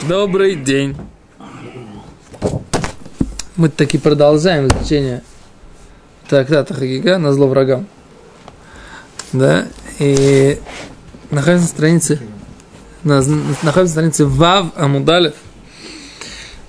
Добрый 0.00 0.56
день. 0.56 0.96
Мы 3.56 3.68
таки 3.68 3.98
продолжаем 3.98 4.66
изучение 4.68 5.22
трактата 6.28 6.74
Хагига 6.74 7.18
на 7.18 7.32
зло 7.32 7.46
врагам. 7.46 7.86
Да, 9.32 9.66
и 9.98 10.58
находимся 11.30 11.64
на 11.64 11.68
странице, 11.68 12.20
на, 13.04 13.16
находимся 13.16 13.80
на 13.82 13.88
странице 13.88 14.24
Вав 14.24 14.72
Амудалев. 14.76 15.34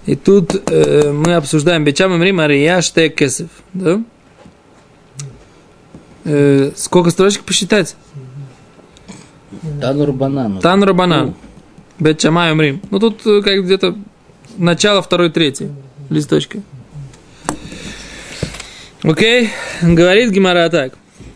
И 0.06 0.16
тут 0.16 0.70
э, 0.70 1.12
мы 1.12 1.36
обсуждаем 1.36 1.86
Бечам 1.86 2.16
Имри 2.16 2.34
Мария 2.34 2.82
Штекесов. 2.82 3.50
Да? 3.74 4.02
Э, 6.26 6.72
сколько 6.76 7.10
строчек 7.10 7.44
посчитать? 7.44 7.96
Танур 9.80 10.12
банан. 10.12 10.60
Танур 10.60 10.94
банан. 10.94 11.36
Бет 12.00 12.22
Шамай 12.22 12.52
Умрим. 12.52 12.82
Ну 12.90 13.00
тут 13.00 13.26
э, 13.26 13.42
как 13.42 13.64
где-то 13.64 13.96
начало 14.58 15.02
второй, 15.02 15.30
третий 15.30 15.70
листочка. 16.10 16.62
Окей, 19.04 19.50
говорит 19.82 20.32
Гимара 20.32 20.70
так. 20.70 20.94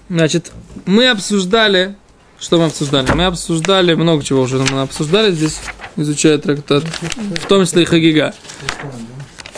Значит, 0.10 0.52
мы 0.86 1.10
обсуждали, 1.10 1.96
что 2.40 2.58
мы 2.58 2.66
обсуждали? 2.66 3.12
Мы 3.14 3.26
обсуждали 3.26 3.94
много 3.94 4.24
чего 4.24 4.42
уже 4.42 4.58
мы 4.60 4.82
обсуждали 4.82 5.32
здесь, 5.32 5.60
изучая 5.98 6.38
трактат, 6.38 6.84
в 6.84 7.46
том 7.48 7.66
числе 7.66 7.84
и 7.84 7.86
Хагига. 7.86 8.34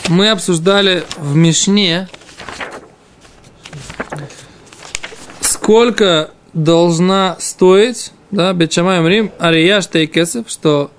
Мы 0.08 0.30
обсуждали 0.30 1.04
в 1.18 1.36
Мишне, 1.36 2.08
сколько 5.40 6.30
должна 6.52 7.36
стоить, 7.38 8.10
да, 8.30 8.52
Бечамай 8.52 9.06
Рим, 9.08 9.32
Арияш 9.38 9.86
Тейкесов, 9.86 10.48
что 10.48 10.90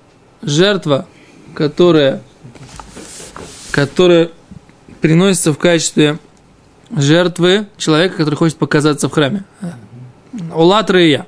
жертва, 0.42 1.06
которая, 1.54 2.22
которая 3.70 4.30
приносится 5.00 5.52
в 5.52 5.58
качестве 5.58 6.18
жертвы 6.90 7.66
человека, 7.76 8.16
который 8.18 8.34
хочет 8.34 8.58
показаться 8.58 9.08
в 9.08 9.12
храме. 9.12 9.44
Улат 10.54 10.90
Рия. 10.90 11.26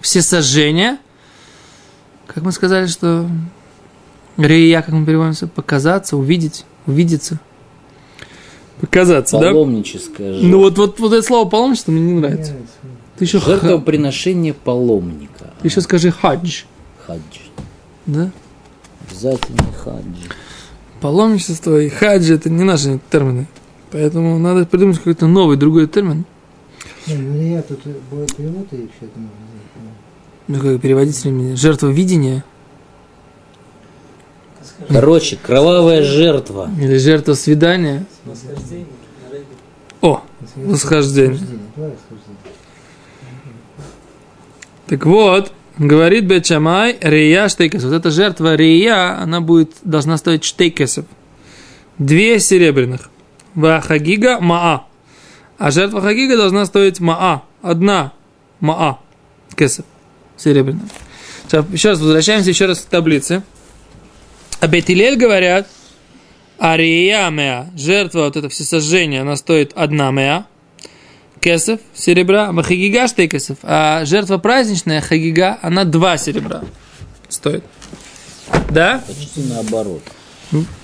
Все 0.00 0.22
сожжения, 0.22 0.98
как 2.26 2.44
мы 2.44 2.52
сказали, 2.52 2.86
что 2.86 3.28
Рия, 4.36 4.82
как 4.82 4.94
мы 4.94 5.04
переводимся, 5.04 5.48
показаться, 5.48 6.16
увидеть, 6.16 6.64
увидеться. 6.86 7.40
Показаться, 8.80 9.38
да? 9.38 9.50
Паломническое 9.52 10.32
жертва. 10.32 10.48
Ну 10.48 10.58
вот, 10.58 10.78
вот, 10.78 11.00
вот 11.00 11.12
это 11.12 11.22
слово 11.26 11.48
паломничество 11.48 11.92
мне 11.92 12.12
не 12.12 12.20
нравится. 12.20 12.52
Ты 13.18 13.24
еще, 13.24 13.40
Жертвоприношение 13.40 14.52
паломника. 14.52 15.52
ты 15.60 15.68
еще 15.68 15.80
скажи 15.80 16.10
хадж. 16.10 16.62
Хадж. 17.06 17.20
Да? 18.06 18.30
Обязательно 19.08 19.72
хадж. 19.72 20.04
Паломничество 21.00 21.80
и 21.80 21.88
хаджи 21.88 22.34
это 22.34 22.50
не 22.50 22.64
наши 22.64 23.00
термины. 23.10 23.46
Поэтому 23.90 24.38
надо 24.38 24.66
придумать 24.66 24.98
какой-то 24.98 25.26
новый, 25.26 25.56
другой 25.56 25.86
термин. 25.86 26.24
Не, 27.06 27.14
ну 27.14 27.40
я 27.40 27.62
тут 27.62 27.80
будет 28.10 28.34
перевод 28.36 28.66
и 28.72 28.88
все 28.96 29.06
это. 29.06 29.18
Ну, 30.48 30.60
как 30.60 30.80
переводить 30.80 31.22
времени? 31.24 31.54
Жертва 31.54 31.88
видения 31.88 32.44
Короче, 34.88 35.36
кровавая 35.36 36.02
жертва. 36.02 36.70
или 36.78 36.98
жертва 36.98 37.34
свидания. 37.34 38.04
О, 40.02 40.22
восхождение. 40.56 41.40
Так 44.86 45.04
вот, 45.04 45.52
говорит 45.78 46.24
Бечамай, 46.24 46.96
Рия 47.00 47.48
штейкесов. 47.48 47.90
Вот 47.90 47.96
эта 47.96 48.10
жертва 48.10 48.54
Рия, 48.54 49.20
она 49.20 49.40
будет, 49.40 49.72
должна 49.82 50.16
стоить 50.16 50.44
штейкесов. 50.44 51.06
Две 51.98 52.38
серебряных. 52.38 53.10
Вахагига 53.54 54.38
Маа. 54.40 54.86
А 55.58 55.70
жертва 55.70 56.00
Хагига 56.02 56.36
должна 56.36 56.66
стоить 56.66 57.00
Маа. 57.00 57.42
Одна 57.62 58.12
Маа. 58.60 58.98
Кесов. 59.56 59.86
Серебряная. 60.36 60.88
Еще 61.72 61.90
раз 61.90 62.00
возвращаемся 62.00 62.50
еще 62.50 62.66
раз 62.66 62.80
к 62.80 62.86
таблице. 62.86 63.42
А 64.60 64.68
Бетилель 64.68 65.16
говорят, 65.16 65.68
Ария 66.60 67.28
Меа, 67.30 67.70
жертва 67.76 68.24
вот 68.24 68.36
это 68.36 68.48
всесожжение, 68.48 69.20
она 69.22 69.36
стоит 69.36 69.72
одна 69.74 70.10
Меа 70.10 70.46
кесов 71.46 71.78
серебра, 71.94 72.48
а 72.48 72.62
хагига 72.62 73.06
штейкесов. 73.06 73.58
А 73.62 74.04
жертва 74.04 74.38
праздничная 74.38 75.00
хагига, 75.00 75.60
она 75.62 75.84
два 75.84 76.16
серебра 76.16 76.64
стоит. 77.28 77.62
Да? 78.70 79.04
Почти 79.06 79.42
наоборот. 79.44 80.02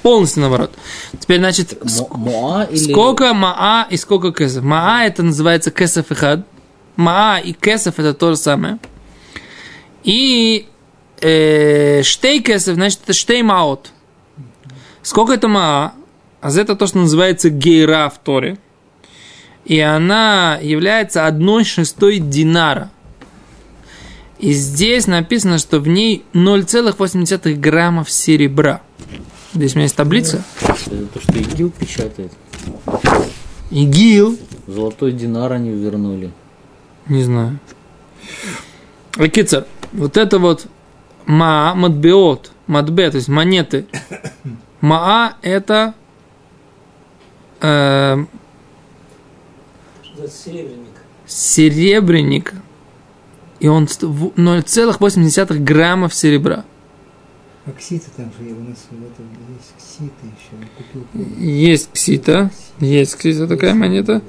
Полностью 0.02 0.42
наоборот. 0.42 0.72
Теперь, 1.18 1.40
значит, 1.40 1.72
ск- 1.72 2.70
или... 2.70 2.92
сколько 2.92 3.34
маа 3.34 3.88
и 3.90 3.96
сколько 3.96 4.32
кесов? 4.32 4.62
Маа 4.62 5.04
это 5.04 5.24
называется 5.24 5.72
кесов 5.72 6.12
и 6.12 6.14
хад. 6.14 6.46
Маа 6.94 7.40
и 7.40 7.52
кесов 7.52 7.98
это 7.98 8.14
то 8.14 8.30
же 8.30 8.36
самое. 8.36 8.78
И 10.04 10.68
э, 11.20 12.02
штей 12.04 12.40
кесов, 12.40 12.74
значит, 12.74 13.00
это 13.02 13.14
штей 13.14 13.42
маот. 13.42 13.90
Сколько 15.02 15.32
это 15.32 15.48
маа? 15.48 15.94
А 16.40 16.50
это 16.52 16.76
то, 16.76 16.86
что 16.86 16.98
называется 16.98 17.50
гейра 17.50 18.08
в 18.08 18.18
Торе. 18.18 18.58
И 19.64 19.78
она 19.78 20.58
является 20.60 21.26
одной 21.26 21.64
шестой 21.64 22.18
динара. 22.18 22.90
И 24.38 24.52
здесь 24.52 25.06
написано, 25.06 25.58
что 25.58 25.78
в 25.78 25.86
ней 25.86 26.24
0,8 26.32 27.54
граммов 27.54 28.10
серебра. 28.10 28.82
Здесь 29.54 29.74
у 29.74 29.76
меня 29.76 29.84
есть 29.84 29.96
таблица. 29.96 30.42
Это 30.60 31.06
то, 31.06 31.20
что 31.20 31.38
ИГИЛ 31.38 31.70
печатает. 31.70 32.32
ИГИЛ. 33.70 34.38
Золотой 34.66 35.12
динар 35.12 35.52
они 35.52 35.70
вернули. 35.70 36.32
Не 37.06 37.22
знаю. 37.22 37.58
Акицер, 39.16 39.66
вот 39.92 40.16
это 40.16 40.38
вот 40.38 40.66
ма, 41.26 41.74
матбеот, 41.74 42.50
матбе, 42.66 43.10
то 43.10 43.16
есть 43.16 43.28
монеты. 43.28 43.86
Маа 44.80 45.36
это 45.42 45.94
э, 47.60 48.24
Серебряник. 50.28 50.88
серебряник, 51.26 52.54
и 53.60 53.68
он 53.68 53.88
ст- 53.88 54.02
в- 54.02 54.32
0,8 54.36 55.58
граммов 55.58 56.14
серебра. 56.14 56.64
А 57.64 57.70
ксита 57.78 58.06
там 58.16 58.26
же 58.38 58.52
у 58.54 58.60
нас 58.68 58.78
в 58.90 58.94
этом 58.94 59.26
есть 59.56 59.72
ксита 59.78 60.26
еще. 60.26 60.66
Купил. 60.76 61.38
Есть 61.40 61.90
ксита, 61.92 62.50
есть 62.80 63.16
ксита 63.16 63.46
такая 63.46 63.74
монета. 63.74 64.20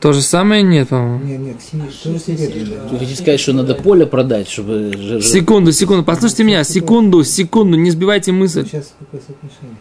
То 0.00 0.14
же 0.14 0.22
самое 0.22 0.62
нет, 0.62 0.88
по-моему. 0.88 1.22
Нет, 1.22 1.40
нет, 1.40 1.56
ксита 1.58 1.84
тоже 2.02 2.18
серебряная. 2.18 2.88
Вы 2.88 2.98
хотите 2.98 3.20
сказать, 3.20 3.40
что 3.40 3.52
надо 3.52 3.74
поле 3.74 4.06
продать, 4.06 4.48
чтобы... 4.48 5.20
Секунду, 5.22 5.72
секунду, 5.72 6.02
послушайте 6.02 6.44
меня, 6.44 6.64
секунду, 6.64 7.22
секунду, 7.24 7.76
не 7.76 7.90
сбивайте 7.90 8.32
мысль. 8.32 8.64
Сейчас 8.64 8.94
какое 8.98 9.20
соотношение? 9.20 9.76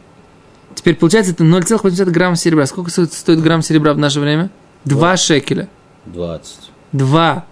Теперь 0.76 0.96
получается 0.96 1.32
это 1.32 1.46
0,8 1.46 2.06
грамма 2.12 2.36
серебра. 2.36 2.66
Сколько 2.66 2.90
стоит, 2.92 3.14
стоит 3.14 3.42
грамм 3.42 3.62
серебра 3.62 3.94
в 3.94 3.98
наше 3.98 4.20
время? 4.20 4.50
Два 4.86 5.18
шекеля. 5.18 5.68
20. 6.06 6.72
Два. 6.92 7.46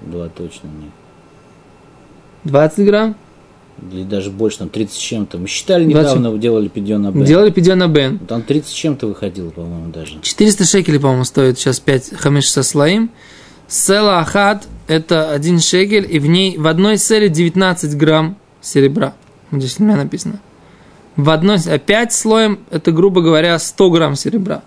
Два 0.00 0.28
точно 0.28 0.68
нет. 0.68 0.92
20 2.44 2.86
грамм? 2.86 3.16
Или 3.90 4.04
даже 4.04 4.30
больше, 4.30 4.58
там 4.58 4.68
30 4.68 4.94
с 4.94 4.98
чем-то. 4.98 5.38
Мы 5.38 5.48
считали 5.48 5.84
20. 5.84 6.16
недавно, 6.16 6.38
делали 6.38 6.68
пидьон 6.68 7.10
Б. 7.10 7.24
Делали 7.24 7.50
пидьона 7.50 7.88
бен. 7.88 8.18
Там 8.18 8.42
30 8.42 8.68
с 8.68 8.72
чем-то 8.72 9.08
выходило, 9.08 9.50
по-моему, 9.50 9.90
даже. 9.90 10.20
400 10.20 10.64
шекелей, 10.64 11.00
по-моему, 11.00 11.24
стоит 11.24 11.58
сейчас 11.58 11.80
5 11.80 12.14
хамеш 12.16 12.50
со 12.50 12.62
слоим. 12.62 13.10
Села 13.66 14.20
ахат– 14.20 14.68
это 14.86 15.32
один 15.32 15.58
шекель, 15.58 16.06
и 16.08 16.18
в 16.18 16.26
ней 16.26 16.56
в 16.56 16.66
одной 16.66 16.98
селе 16.98 17.28
19 17.28 17.96
грамм 17.96 18.36
серебра. 18.60 19.14
Здесь 19.50 19.80
у 19.80 19.84
меня 19.84 19.96
написано. 19.96 20.40
В 21.16 21.30
одной, 21.30 21.58
а 21.66 21.78
5 21.78 22.12
слоем– 22.12 22.60
это, 22.70 22.92
грубо 22.92 23.22
говоря, 23.22 23.58
100 23.58 23.90
грамм 23.90 24.16
серебра. 24.16 24.62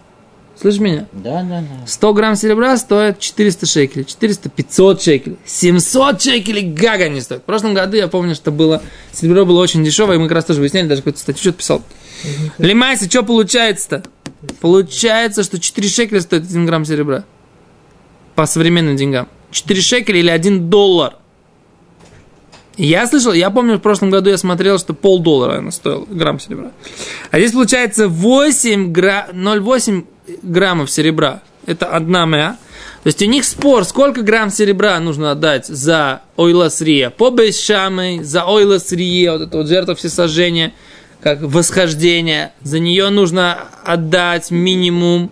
Слышишь 0.60 0.80
меня? 0.80 1.08
Да, 1.14 1.44
да, 1.44 1.62
да. 1.62 1.86
100 1.86 2.14
грамм 2.14 2.36
серебра 2.36 2.78
стоит 2.78 3.20
400 3.20 3.66
шекелей, 3.68 4.06
400, 4.06 4.50
500 4.50 5.02
шекелей, 5.02 5.38
700 5.46 6.22
шекелей 6.22 6.64
гага 6.64 7.10
не 7.10 7.22
стоит. 7.22 7.42
В 7.42 7.46
прошлом 7.46 7.76
году 7.76 7.96
я 7.96 8.08
помню, 8.08 8.34
что 8.34 8.52
было, 8.52 8.82
серебро 9.12 9.46
было 9.46 9.60
очень 9.60 9.84
дешевое, 9.84 10.16
и 10.16 10.20
мы 10.20 10.26
как 10.26 10.36
раз 10.36 10.46
тоже 10.46 10.60
выясняли, 10.60 10.88
даже 10.88 11.02
какую-то 11.02 11.20
статью 11.20 11.42
что-то 11.42 11.58
писал. 11.60 11.84
Лимайся, 12.58 13.06
что 13.08 13.22
получается-то? 13.22 14.04
Получается, 14.60 15.44
что 15.44 15.60
4 15.60 15.90
шекеля 15.90 16.22
стоит 16.22 16.44
1 16.44 16.66
грамм 16.66 16.86
серебра. 16.86 17.24
По 18.34 18.46
современным 18.48 18.96
деньгам. 18.96 19.28
4 19.52 19.82
шекеля 19.82 20.20
или 20.20 20.30
1 20.30 20.70
доллар. 20.70 21.16
Я 22.78 23.08
слышал, 23.08 23.34
я 23.34 23.50
помню, 23.50 23.78
в 23.78 23.82
прошлом 23.82 24.12
году 24.12 24.30
я 24.30 24.38
смотрел, 24.38 24.78
что 24.78 24.94
полдоллара 24.94 25.58
она 25.58 25.72
стоила, 25.72 26.06
грамм 26.06 26.40
серебра. 26.40 26.72
А 27.32 27.40
здесь 27.40 27.52
получается 27.52 28.08
8 28.08 28.92
гра... 28.92 29.28
0,8 29.34 30.06
граммов 30.42 30.90
серебра. 30.92 31.42
это 31.66 31.88
одна 31.88 32.26
мя. 32.26 32.58
То 33.04 33.08
есть 33.08 33.22
у 33.22 33.26
них 33.26 33.46
спор, 33.46 33.86
сколько 33.86 34.22
грамм 34.22 34.50
серебра 34.50 35.00
нужно 35.00 35.32
отдать 35.32 35.66
за 35.68 36.22
ойласрия. 36.36 37.10
По 37.10 37.30
бейшамой, 37.30 38.24
за 38.24 38.46
ойласрия, 38.46 39.32
вот 39.32 39.42
это 39.44 39.58
вот 39.58 39.68
жертва 39.68 39.96
всесожжения, 39.96 40.74
как 41.22 41.42
восхождение. 41.42 42.52
За 42.62 42.80
нее 42.80 43.10
нужно 43.10 43.70
отдать 43.84 44.52
минимум 44.52 45.32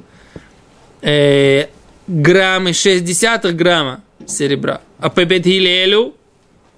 э, 1.02 1.68
грамм 2.08 2.68
и 2.70 2.74
6 2.74 3.04
десятых 3.04 3.56
грамма 3.56 4.02
серебра. 4.26 4.82
А 5.00 5.10
по 5.10 5.26
бетхилелю 5.26 6.14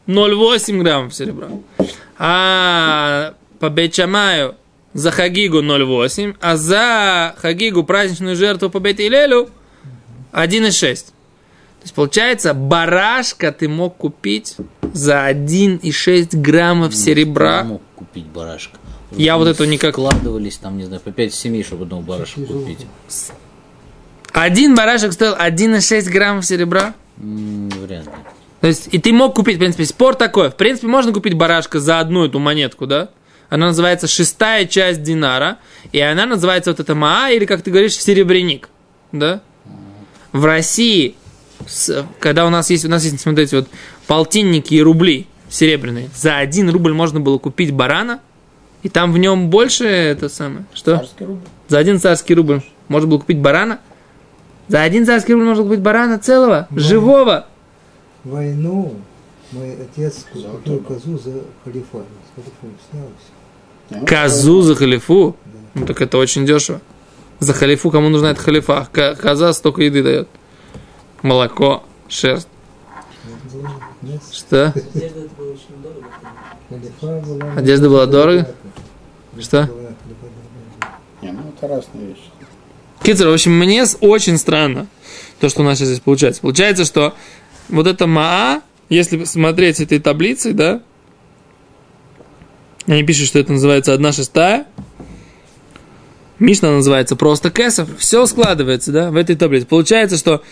0,8 0.08 0.82
граммов 0.82 1.14
серебра. 1.14 1.50
А 2.18 3.34
по 3.60 3.70
бетчамаю 3.70 4.56
за 4.98 5.12
хагигу 5.12 5.62
0,8, 5.62 6.36
а 6.42 6.58
за 6.58 7.36
хагигу 7.38 7.84
праздничную 7.84 8.36
жертву 8.36 8.72
по 8.72 8.80
бетхилелю 8.80 9.48
1,6. 10.32 10.96
То 11.06 11.84
есть 11.84 11.94
получается, 11.94 12.56
барашка 12.56 13.52
ты 13.52 13.70
мог 13.70 13.96
купить 13.98 14.56
за 14.94 15.30
1,6 15.30 16.36
граммов 16.42 16.96
серебра. 16.96 17.58
Я 17.60 17.64
мог 17.64 17.82
купить 17.96 18.26
барашка. 18.26 18.78
Я 19.12 19.36
Просто 19.36 19.48
вот 19.50 19.56
это 19.56 19.68
никак- 19.72 19.94
Складывались 19.94 20.58
там, 20.58 20.78
не 20.80 20.86
знаю, 20.86 21.00
по 21.02 21.12
5 21.12 21.32
семей, 21.32 21.64
чтобы 21.64 21.84
одного 21.84 22.02
барашка 22.02 22.42
купить. 22.42 22.80
Один 24.34 24.74
барашек 24.76 25.14
стоил 25.14 25.36
1,6 25.38 26.10
граммов 26.10 26.44
серебра. 26.46 26.96
М, 27.22 27.70
Вряд 27.70 28.06
ли. 28.06 28.12
То 28.62 28.68
есть, 28.68 28.90
и 28.92 28.98
ты 28.98 29.14
мог 29.14 29.36
купить, 29.36 29.58
в 29.58 29.60
принципе, 29.60 29.86
спор 29.86 30.16
такой. 30.16 30.50
В 30.50 30.56
принципе, 30.56 30.88
можно 30.88 31.14
купить 31.14 31.36
барашка 31.36 31.80
за 31.80 32.00
одну 32.00 32.26
эту 32.26 32.40
монетку, 32.40 32.88
да? 32.88 33.10
Она 33.50 33.68
называется 33.68 34.08
шестая 34.08 34.66
часть 34.66 35.04
динара. 35.04 35.58
И 35.92 36.00
она 36.00 36.26
называется 36.26 36.72
вот 36.72 36.80
это 36.80 36.96
маа, 36.96 37.32
или, 37.32 37.46
как 37.46 37.62
ты 37.62 37.72
говоришь, 37.72 37.96
серебряник. 37.96 38.70
Да? 39.12 39.42
В 40.34 40.44
России, 40.46 41.16
когда 42.20 42.46
у 42.46 42.50
нас 42.50 42.70
есть, 42.70 42.86
у 42.86 42.90
нас 42.90 43.04
есть, 43.06 43.20
смотрите, 43.22 43.58
вот 43.58 43.68
полтинники 44.06 44.74
и 44.74 44.82
рубли 44.82 45.28
серебряные, 45.50 46.10
за 46.14 46.38
один 46.38 46.70
рубль 46.70 46.94
можно 46.94 47.22
было 47.22 47.38
купить 47.38 47.72
барана, 47.72 48.20
и 48.84 48.90
там 48.90 49.14
в 49.14 49.18
нем 49.18 49.50
больше 49.50 49.86
это 49.86 50.28
самое. 50.28 50.66
Что? 50.74 50.98
Царский 50.98 51.26
рубль. 51.26 51.42
За 51.70 51.78
один 51.78 52.00
царский 52.00 52.36
рубль 52.36 52.62
можно 52.90 53.08
было 53.10 53.20
купить 53.20 53.40
барана. 53.40 53.80
За 54.68 54.82
один 54.82 55.06
царский 55.06 55.34
рубль 55.34 55.46
можно 55.46 55.64
было 55.64 55.70
купить 55.72 55.84
барана 55.84 56.20
целого, 56.20 56.68
Да. 56.70 56.80
живого. 56.82 57.48
Войну 58.26 58.94
мой 59.54 59.78
отец 59.82 60.26
купил 60.32 60.80
козу 60.82 61.18
за 61.18 61.32
халифа. 61.64 62.00
С 62.00 62.36
халифом 62.36 62.78
снялся. 62.92 63.37
Козу 64.06 64.62
за 64.62 64.76
халифу? 64.76 65.36
Ну 65.74 65.86
так 65.86 66.02
это 66.02 66.18
очень 66.18 66.46
дешево. 66.46 66.82
За 67.40 67.54
халифу 67.54 67.92
кому 67.92 68.10
нужна 68.10 68.32
эта 68.32 68.42
халифа? 68.42 68.88
Ко- 68.92 69.16
Коза 69.16 69.54
столько 69.54 69.84
еды 69.84 70.04
дает. 70.04 70.28
Молоко, 71.22 71.84
шерсть. 72.10 72.48
Что? 74.32 74.74
Одежда 77.56 77.90
была 77.90 78.06
дорого? 78.06 78.48
Что? 79.40 79.70
Не, 81.22 81.32
ну 81.32 81.40
это 81.56 81.68
разные 81.68 82.08
вещи. 82.08 82.22
Кицер, 83.04 83.28
в 83.28 83.34
общем, 83.34 83.58
мне 83.58 83.86
очень 84.02 84.38
странно 84.38 84.88
то, 85.40 85.50
что 85.50 85.62
у 85.62 85.64
нас 85.64 85.78
сейчас 85.78 85.90
здесь 85.90 86.00
получается. 86.02 86.42
Получается, 86.42 86.84
что 86.86 87.14
вот 87.70 87.88
это 87.88 88.08
Маа, 88.08 88.62
если 88.90 89.24
смотреть 89.26 89.80
этой 89.80 90.00
таблицей, 90.00 90.54
да, 90.54 90.82
они 92.88 93.04
пишут, 93.04 93.28
что 93.28 93.40
это 93.40 93.52
называется 93.52 93.94
одна 93.94 94.12
шестая, 94.12 94.66
Мишна 96.40 96.72
называется 96.72 97.16
просто 97.16 97.50
кесов, 97.50 97.90
все 97.98 98.26
складывается, 98.28 98.92
да, 98.92 99.12
в 99.12 99.16
этой 99.16 99.36
таблице. 99.36 99.66
Получается, 99.66 100.18
что 100.18 100.44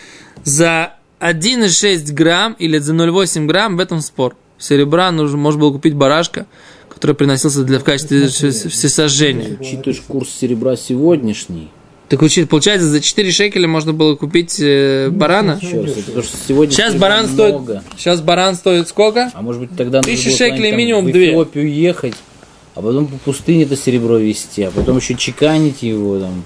за 0.42 0.94
1,6 1.20 2.12
грамм 2.12 2.54
или 2.58 2.78
за 2.78 2.92
0,8 2.92 3.46
грамм 3.46 3.76
в 3.76 3.80
этом 3.80 4.00
спор. 4.00 4.36
Серебра 4.58 5.12
нужно, 5.12 5.36
можно 5.36 5.60
было 5.60 5.72
купить 5.72 5.94
барашка, 5.94 6.46
который 6.88 7.14
приносился 7.14 7.62
для, 7.62 7.78
в 7.78 7.84
качестве 7.84 8.26
всесожжения. 8.26 9.58
Учитываешь 9.60 10.00
курс 10.00 10.30
серебра 10.30 10.76
сегодняшний, 10.76 11.70
Так 12.08 12.20
получается, 12.20 12.86
за 12.86 13.00
4 13.00 13.32
шекеля 13.32 13.66
можно 13.66 13.92
было 13.92 14.14
купить 14.14 14.60
э, 14.60 15.10
барана? 15.10 15.58
потому 15.60 16.22
что 16.22 16.36
сегодня 16.46 16.72
Сейчас 16.72 16.94
баран 16.94 17.26
стоит. 17.26 17.54
много. 17.54 17.82
Сейчас 17.96 18.20
баран 18.20 18.54
стоит 18.54 18.88
сколько? 18.88 19.32
А 19.34 19.42
может 19.42 19.60
быть 19.60 19.76
тогда 19.76 19.98
нужно 19.98 20.12
Тысяча 20.12 20.28
было 20.28 20.36
шекелей 20.38 20.72
минимум 20.76 21.06
в 21.06 21.12
две. 21.12 21.30
Эфиопию 21.30 21.72
ехать, 21.72 22.14
а 22.76 22.82
потом 22.82 23.08
по 23.08 23.16
пустыне 23.18 23.64
это 23.64 23.76
серебро 23.76 24.18
везти, 24.18 24.62
а 24.62 24.70
потом 24.70 24.98
еще 24.98 25.14
чеканить 25.16 25.82
его 25.82 26.20
там. 26.20 26.44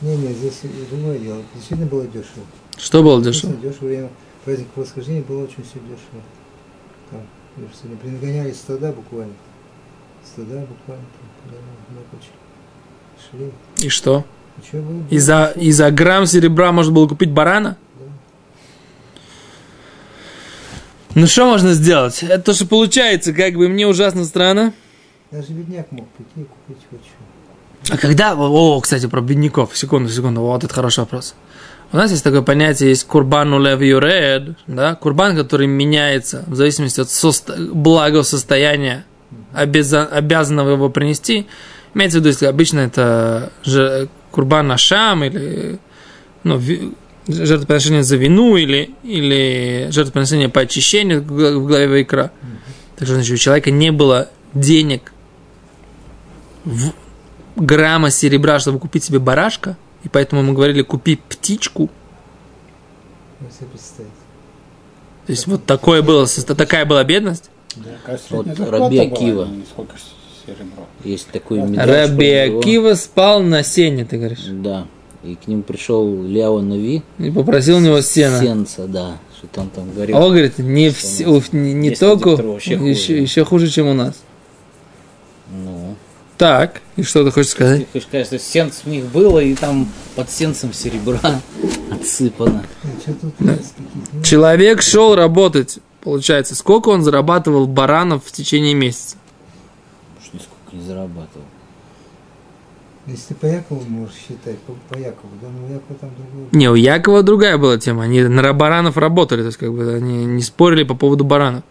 Не-не, 0.00 0.32
здесь 0.32 0.60
другое 0.90 1.18
дело. 1.18 1.42
Действительно 1.54 1.88
было 1.88 2.06
дешево. 2.06 2.44
Что 2.76 3.02
было 3.02 3.20
дешево? 3.22 3.54
Дешево. 3.54 3.86
Время 3.86 4.08
праздника 4.44 4.70
восхождения 4.76 5.22
было 5.22 5.42
очень 5.44 5.62
все 5.64 5.80
дешево. 5.80 6.22
Там, 7.10 7.20
сегодня 7.74 7.98
принагоняли 7.98 8.52
стада 8.52 8.92
буквально. 8.92 9.34
Стада 10.24 10.60
буквально. 10.60 11.04
Там, 11.04 11.50
да, 11.50 11.56
много 11.90 12.06
очень. 12.12 12.30
Шли. 13.78 13.86
И 13.86 13.88
что? 13.88 14.24
И 15.10 15.18
за, 15.18 15.52
и 15.56 15.72
за 15.72 15.90
грамм 15.90 16.26
серебра 16.26 16.72
можно 16.72 16.92
было 16.92 17.06
купить 17.08 17.30
барана? 17.30 17.76
Ну 21.14 21.26
что 21.26 21.46
можно 21.46 21.74
сделать? 21.74 22.22
Это 22.22 22.40
то, 22.42 22.54
что 22.54 22.66
получается, 22.66 23.32
как 23.32 23.54
бы 23.54 23.68
мне 23.68 23.86
ужасно 23.86 24.24
странно. 24.24 24.72
Даже 25.30 25.52
бедняк 25.52 25.90
мог 25.92 26.08
прийти 26.10 26.40
и 26.40 26.44
купить 26.44 26.82
что. 26.88 27.94
А 27.94 27.98
когда... 27.98 28.34
О, 28.34 28.80
кстати, 28.80 29.06
про 29.06 29.20
бедняков. 29.20 29.76
Секунду, 29.76 30.08
секунду. 30.10 30.40
Вот 30.40 30.64
это 30.64 30.72
хороший 30.72 31.00
вопрос. 31.00 31.34
У 31.92 31.96
нас 31.96 32.10
есть 32.10 32.24
такое 32.24 32.40
понятие, 32.40 32.90
есть 32.90 33.06
курбан 33.06 33.52
улев 33.52 33.80
юред, 33.82 34.56
да, 34.66 34.94
курбан, 34.94 35.36
который 35.36 35.66
меняется 35.66 36.44
в 36.46 36.54
зависимости 36.54 37.00
от 37.00 37.08
соста- 37.08 37.70
благосостояния 37.70 39.04
обяза- 39.52 40.06
обязанного 40.06 40.70
его 40.70 40.88
принести. 40.88 41.46
Имеется 41.94 42.18
в 42.18 42.20
виду, 42.20 42.28
если 42.28 42.46
обычно 42.46 42.80
это 42.80 43.52
курбан 44.30 44.72
ашам 44.72 45.24
или 45.24 45.78
ну, 46.42 46.60
жертвоприношение 47.28 48.02
за 48.02 48.16
вину 48.16 48.56
или, 48.56 48.90
или 49.02 49.88
жертвоприношение 49.90 50.48
по 50.48 50.62
очищению 50.62 51.22
в 51.22 51.26
гла- 51.26 51.56
в 51.58 51.66
главе 51.66 51.88
Вайкра. 51.88 52.32
Так 52.96 53.06
что, 53.06 53.14
значит, 53.14 53.34
у 53.34 53.36
человека 53.36 53.70
не 53.70 53.92
было 53.92 54.30
денег 54.54 55.12
в 56.64 56.92
грамма 57.56 58.10
серебра, 58.10 58.58
чтобы 58.58 58.78
купить 58.78 59.04
себе 59.04 59.18
барашка, 59.18 59.76
и 60.04 60.08
поэтому 60.08 60.42
мы 60.42 60.54
говорили, 60.54 60.82
купи 60.82 61.16
птичку. 61.16 61.90
То 65.26 65.30
есть 65.32 65.46
вот 65.46 65.64
такое 65.66 66.02
было, 66.02 66.26
такая 66.26 66.84
была 66.84 67.04
бедность. 67.04 67.50
Какая 68.04 68.18
Вот 68.30 68.46
средняя 68.46 68.56
зарплата 68.56 68.84
Раби 68.84 68.96
была, 68.98 69.06
Акива. 69.16 69.44
и 69.44 69.64
сколько 69.70 69.94
серебро. 70.46 70.86
Есть 71.04 71.28
такой 71.28 71.60
медаль. 71.60 71.84
что 71.88 71.92
Раби 72.08 72.26
его- 72.26 72.58
Акива 72.60 72.94
спал 72.94 73.42
на 73.42 73.62
сене, 73.62 74.04
ты 74.04 74.16
говоришь. 74.18 74.44
Да. 74.50 74.86
И 75.24 75.36
к 75.36 75.46
ним 75.46 75.62
пришел 75.62 76.22
Ляо 76.24 76.60
Нави. 76.60 77.02
И 77.18 77.30
попросил 77.30 77.76
у 77.76 77.80
него 77.80 78.00
сена. 78.00 78.40
Сенца, 78.40 78.86
да. 78.86 79.18
Что 79.36 79.60
он 79.60 79.70
там 79.70 79.90
говорил. 79.92 80.16
А 80.16 80.20
он 80.20 80.30
говорит, 80.30 80.58
не, 80.58 80.90
все, 80.90 81.42
не, 81.52 81.72
не 81.74 81.90
только, 81.94 82.30
еще, 82.30 82.76
хуже. 82.78 83.12
еще 83.12 83.44
хуже, 83.44 83.68
чем 83.68 83.88
у 83.88 83.94
нас. 83.94 84.14
Ну. 85.50 85.96
Так, 86.38 86.80
и 86.96 87.02
что 87.02 87.24
ты 87.24 87.30
хочешь 87.30 87.50
сказать? 87.52 87.80
Ты 87.80 87.86
хочешь 87.92 88.08
сказать, 88.08 88.26
что 88.26 88.38
сенц 88.38 88.80
у 88.84 88.90
них 88.90 89.04
было, 89.06 89.38
и 89.38 89.54
там 89.54 89.88
под 90.16 90.30
сенцем 90.30 90.72
серебра 90.72 91.20
отсыпано. 91.90 92.64
ну, 93.38 93.56
Человек 94.24 94.82
шел 94.82 95.14
работать, 95.14 95.78
получается, 96.02 96.54
сколько 96.56 96.88
он 96.88 97.02
зарабатывал 97.02 97.66
баранов 97.66 98.24
в 98.24 98.32
течение 98.32 98.74
месяца? 98.74 99.16
Не 100.72 100.80
зарабатывал. 100.80 101.46
Если 103.06 103.28
ты 103.28 103.34
по 103.34 103.46
Якову 103.46 103.82
можешь 103.88 104.14
считать, 104.14 104.58
по, 104.60 104.74
по 104.88 104.96
Якову, 104.96 105.32
да, 105.40 105.48
но 105.48 105.66
у 105.66 105.70
Якова 105.72 105.98
там 105.98 106.10
другой. 106.16 106.48
Не, 106.52 106.70
у 106.70 106.74
Якова 106.74 107.22
другая 107.24 107.58
была 107.58 107.76
тема. 107.76 108.04
Они 108.04 108.22
на 108.22 108.52
баранов 108.52 108.96
работали, 108.96 109.40
то 109.40 109.46
есть 109.46 109.58
как 109.58 109.72
бы 109.72 109.94
они 109.94 110.24
не 110.24 110.42
спорили 110.42 110.84
по 110.84 110.94
поводу 110.94 111.24
баранов. 111.24 111.64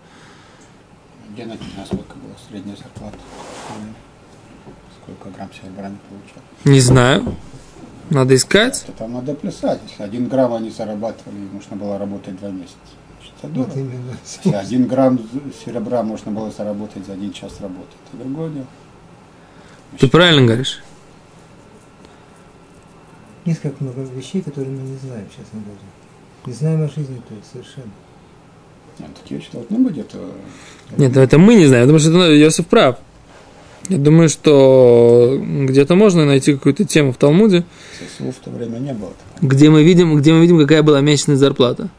Где 1.29 1.45
на 1.45 1.53
на 1.53 1.85
сколько 1.85 2.15
была 2.15 2.35
средняя 2.49 2.75
зарплата? 2.75 3.17
Сколько 5.01 5.29
грамм 5.29 5.49
серебра 5.53 5.89
не 5.89 5.97
получал? 6.09 6.43
Не 6.65 6.81
знаю. 6.81 7.35
Надо 8.09 8.35
искать. 8.35 8.83
Это 8.83 8.97
там 8.97 9.13
надо 9.13 9.33
плясать. 9.33 9.79
Если 9.89 10.03
один 10.03 10.27
грамм 10.27 10.53
они 10.53 10.69
зарабатывали, 10.69 11.37
нужно 11.53 11.77
было 11.77 11.97
работать 11.97 12.37
два 12.37 12.49
месяца. 12.49 12.75
Дорого. 13.41 13.71
именно. 13.73 14.17
Если 14.23 14.53
один 14.53 14.85
грамм 14.85 15.19
серебра 15.65 16.03
можно 16.03 16.31
было 16.31 16.51
заработать 16.51 17.05
за 17.07 17.13
один 17.13 17.31
час 17.31 17.53
работы, 17.61 17.95
это 18.07 18.23
другое 18.23 18.49
дело. 18.51 18.67
Ты 19.99 20.07
правильно 20.07 20.45
говоришь. 20.45 20.81
Есть 23.45 23.61
как 23.61 23.79
много 23.81 24.01
вещей, 24.01 24.41
которые 24.41 24.71
мы 24.71 24.87
не 24.87 24.97
знаем, 24.97 25.25
честно 25.29 25.61
говоря. 25.61 25.81
Не 26.45 26.53
знаем 26.53 26.81
о 26.83 26.87
жизни, 26.87 27.21
то 27.27 27.33
есть 27.35 27.51
совершенно. 27.51 27.91
Нет, 28.99 29.09
такие 29.21 29.39
вещи 29.39 29.49
должны 29.51 29.77
быть. 29.79 29.97
Это 29.97 30.17
Нет, 30.97 31.17
это 31.17 31.37
мы 31.39 31.55
не 31.55 31.65
знаем, 31.65 31.83
потому 31.85 31.99
что 31.99 32.09
это, 32.09 32.17
ну, 32.17 32.25
Иосиф 32.25 32.67
прав. 32.67 32.97
Я 33.89 33.97
думаю, 33.97 34.29
что 34.29 35.39
где-то 35.41 35.95
можно 35.95 36.25
найти 36.25 36.53
какую-то 36.53 36.85
тему 36.85 37.13
в 37.13 37.17
Талмуде, 37.17 37.65
ССУ 38.17 38.31
в 38.31 38.35
то 38.35 38.51
время 38.51 38.77
не 38.77 38.93
было. 38.93 39.11
где 39.41 39.69
мы 39.69 39.83
видим, 39.83 40.15
где 40.17 40.33
мы 40.33 40.41
видим, 40.41 40.59
какая 40.59 40.83
была 40.83 41.01
месячная 41.01 41.35
зарплата. 41.35 41.89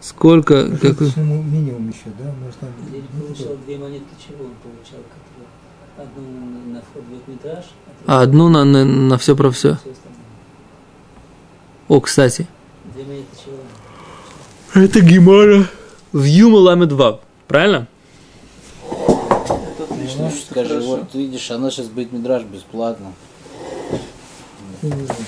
Сколько, 0.00 0.64
Ну, 0.64 0.76
как, 0.78 1.00
минимум 1.00 1.88
еще, 1.88 2.10
да? 2.18 2.32
Может, 2.42 2.58
там... 2.60 2.68
Ну, 3.14 3.24
получал 3.26 3.56
две 3.66 3.78
монетки 3.78 4.14
чего 4.26 4.44
он 4.44 4.52
получал? 4.62 5.00
которые- 5.00 5.48
Одну 5.98 6.22
на, 6.22 6.74
на 6.74 6.80
вход 6.80 7.02
в 7.02 7.30
метраж, 7.30 7.64
а 8.06 8.22
одну 8.22 8.48
на, 8.48 8.64
на, 8.64 8.84
на 8.84 9.18
все 9.18 9.34
про 9.34 9.50
все. 9.50 9.78
О, 11.88 12.00
кстати. 12.00 12.46
Это 14.74 15.00
Гимара 15.00 15.64
в 16.12 16.22
Юма 16.22 16.58
Ламед 16.58 16.92
Вав. 16.92 17.20
Правильно? 17.48 17.88
Ну, 18.82 20.30
скажи, 20.50 20.80
вот 20.80 21.14
видишь, 21.14 21.50
она 21.50 21.70
сейчас 21.70 21.86
будет 21.86 22.12
мидраж 22.12 22.44
бесплатно. 22.44 23.12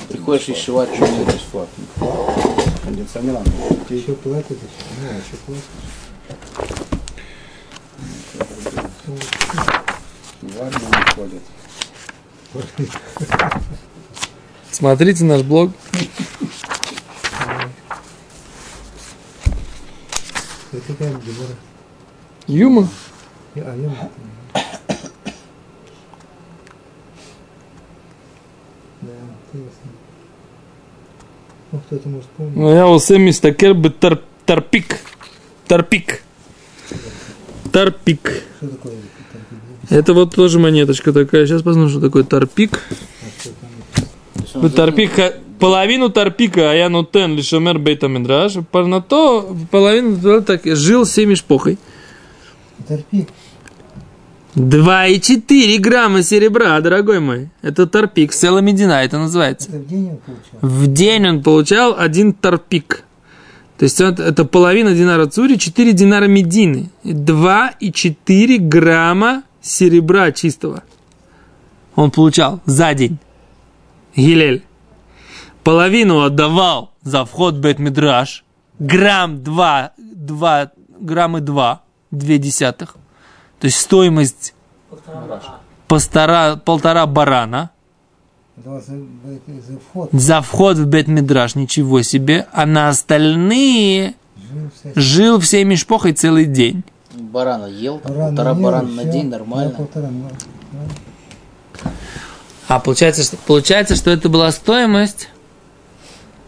Приходишь 0.08 0.48
и 0.48 0.54
шивать 0.54 0.94
что 0.94 1.06
Бесплатно. 1.24 1.84
Кондиционером. 2.84 3.42
Еще 3.88 4.12
платят 4.14 4.50
еще? 4.50 4.60
Ну, 5.02 5.08
еще 5.18 5.36
платят. 5.46 6.90
В 10.42 10.60
армию 10.60 10.88
не 10.88 11.12
ходят. 11.14 11.42
Смотрите 14.70 15.24
наш 15.24 15.42
блог. 15.42 15.70
Это 20.72 20.82
какая 20.86 21.10
Гемора? 21.10 21.54
Юма. 22.46 22.88
А, 23.56 23.76
я... 23.76 24.10
Ну, 31.72 31.78
кто-то 31.86 32.08
может 32.08 32.28
помнить. 32.30 32.56
Ну, 32.56 32.74
я 32.74 32.86
усе 32.88 33.18
мистакер 33.18 33.74
бы 33.74 33.90
тар- 33.90 34.22
тарпик. 35.66 36.22
Тарпик. 37.72 38.20
Тарпик. 38.22 38.42
Что 38.56 38.68
такое 38.68 38.92
там, 39.32 39.98
Это 39.98 40.14
вот 40.14 40.34
тоже 40.34 40.58
монеточка 40.58 41.12
такая. 41.12 41.46
Сейчас 41.46 41.62
посмотрим, 41.62 41.90
что 41.90 42.00
такое 42.00 42.24
тарпик. 42.24 42.80
а? 44.54 44.58
Ну, 44.62 44.70
тарпик, 44.70 45.12
половину 45.58 46.08
тарпика, 46.08 46.70
а 46.70 46.74
я 46.74 46.88
нутен 46.88 47.36
лишомер 47.36 47.78
бейта 47.78 48.08
мидраш. 48.08 48.54
На 48.72 49.00
то 49.00 49.56
половину 49.70 50.42
так 50.42 50.62
жил 50.64 51.06
семь 51.06 51.34
шпохой. 51.34 51.78
Торпик. 52.88 53.28
2,4 54.56 55.78
грамма 55.78 56.22
серебра, 56.24 56.80
дорогой 56.80 57.20
мой. 57.20 57.50
Это 57.62 57.86
торпик, 57.86 58.32
целая 58.32 58.62
медина, 58.62 59.04
это 59.04 59.18
называется. 59.18 59.68
Это 59.68 59.78
в 59.78 59.86
день 59.86 60.10
он 60.10 60.18
получал? 60.18 60.60
В 60.60 60.86
день 60.88 61.28
он 61.28 61.42
получал 61.42 61.94
один 61.96 62.32
торпик. 62.32 63.04
То 63.80 63.84
есть 63.84 63.98
это, 63.98 64.22
это 64.22 64.44
половина 64.44 64.92
динара 64.92 65.24
цури, 65.24 65.56
4 65.56 65.94
динара 65.94 66.26
медины. 66.26 66.90
2,4 67.02 68.58
грамма 68.58 69.42
серебра 69.62 70.32
чистого. 70.32 70.82
Он 71.94 72.10
получал 72.10 72.60
за 72.66 72.92
день. 72.92 73.16
Гилель. 74.14 74.64
Половину 75.64 76.20
отдавал 76.20 76.92
за 77.00 77.24
вход 77.24 77.54
в 77.54 77.60
Бет-Мидраш. 77.60 78.44
Грамм 78.78 79.42
2, 79.42 79.92
2, 79.96 80.72
граммы 81.00 81.40
2, 81.40 81.80
2 82.10 82.36
десятых. 82.36 82.96
То 83.60 83.64
есть 83.64 83.78
стоимость 83.78 84.52
полтора, 85.88 86.56
полтора 86.56 87.06
барана. 87.06 87.70
За, 88.56 88.80
вход 89.78 90.10
За 90.12 90.40
вход 90.42 90.76
в 90.76 90.86
Бет-Мидраш, 90.86 91.54
ничего 91.54 92.02
себе. 92.02 92.46
А 92.52 92.66
на 92.66 92.88
остальные 92.88 94.14
жил 94.52 94.70
вся 94.74 94.92
жил 94.94 95.40
всеми 95.40 95.74
шпохой 95.76 96.12
целый 96.12 96.44
день. 96.46 96.84
Барана 97.14 97.66
ел, 97.66 97.98
там, 97.98 98.12
Барана 98.12 98.28
полтора 98.36 98.50
ел, 98.50 98.60
барана 98.62 98.88
на 98.88 99.04
день 99.04 99.28
нормально. 99.28 99.70
полтора, 99.70 100.08
ну, 100.10 100.28
ну. 100.72 101.90
А 102.68 102.78
получается, 102.78 103.22
что, 103.22 103.36
получается, 103.36 103.96
что 103.96 104.10
это 104.10 104.28
была 104.28 104.52
стоимость. 104.52 105.28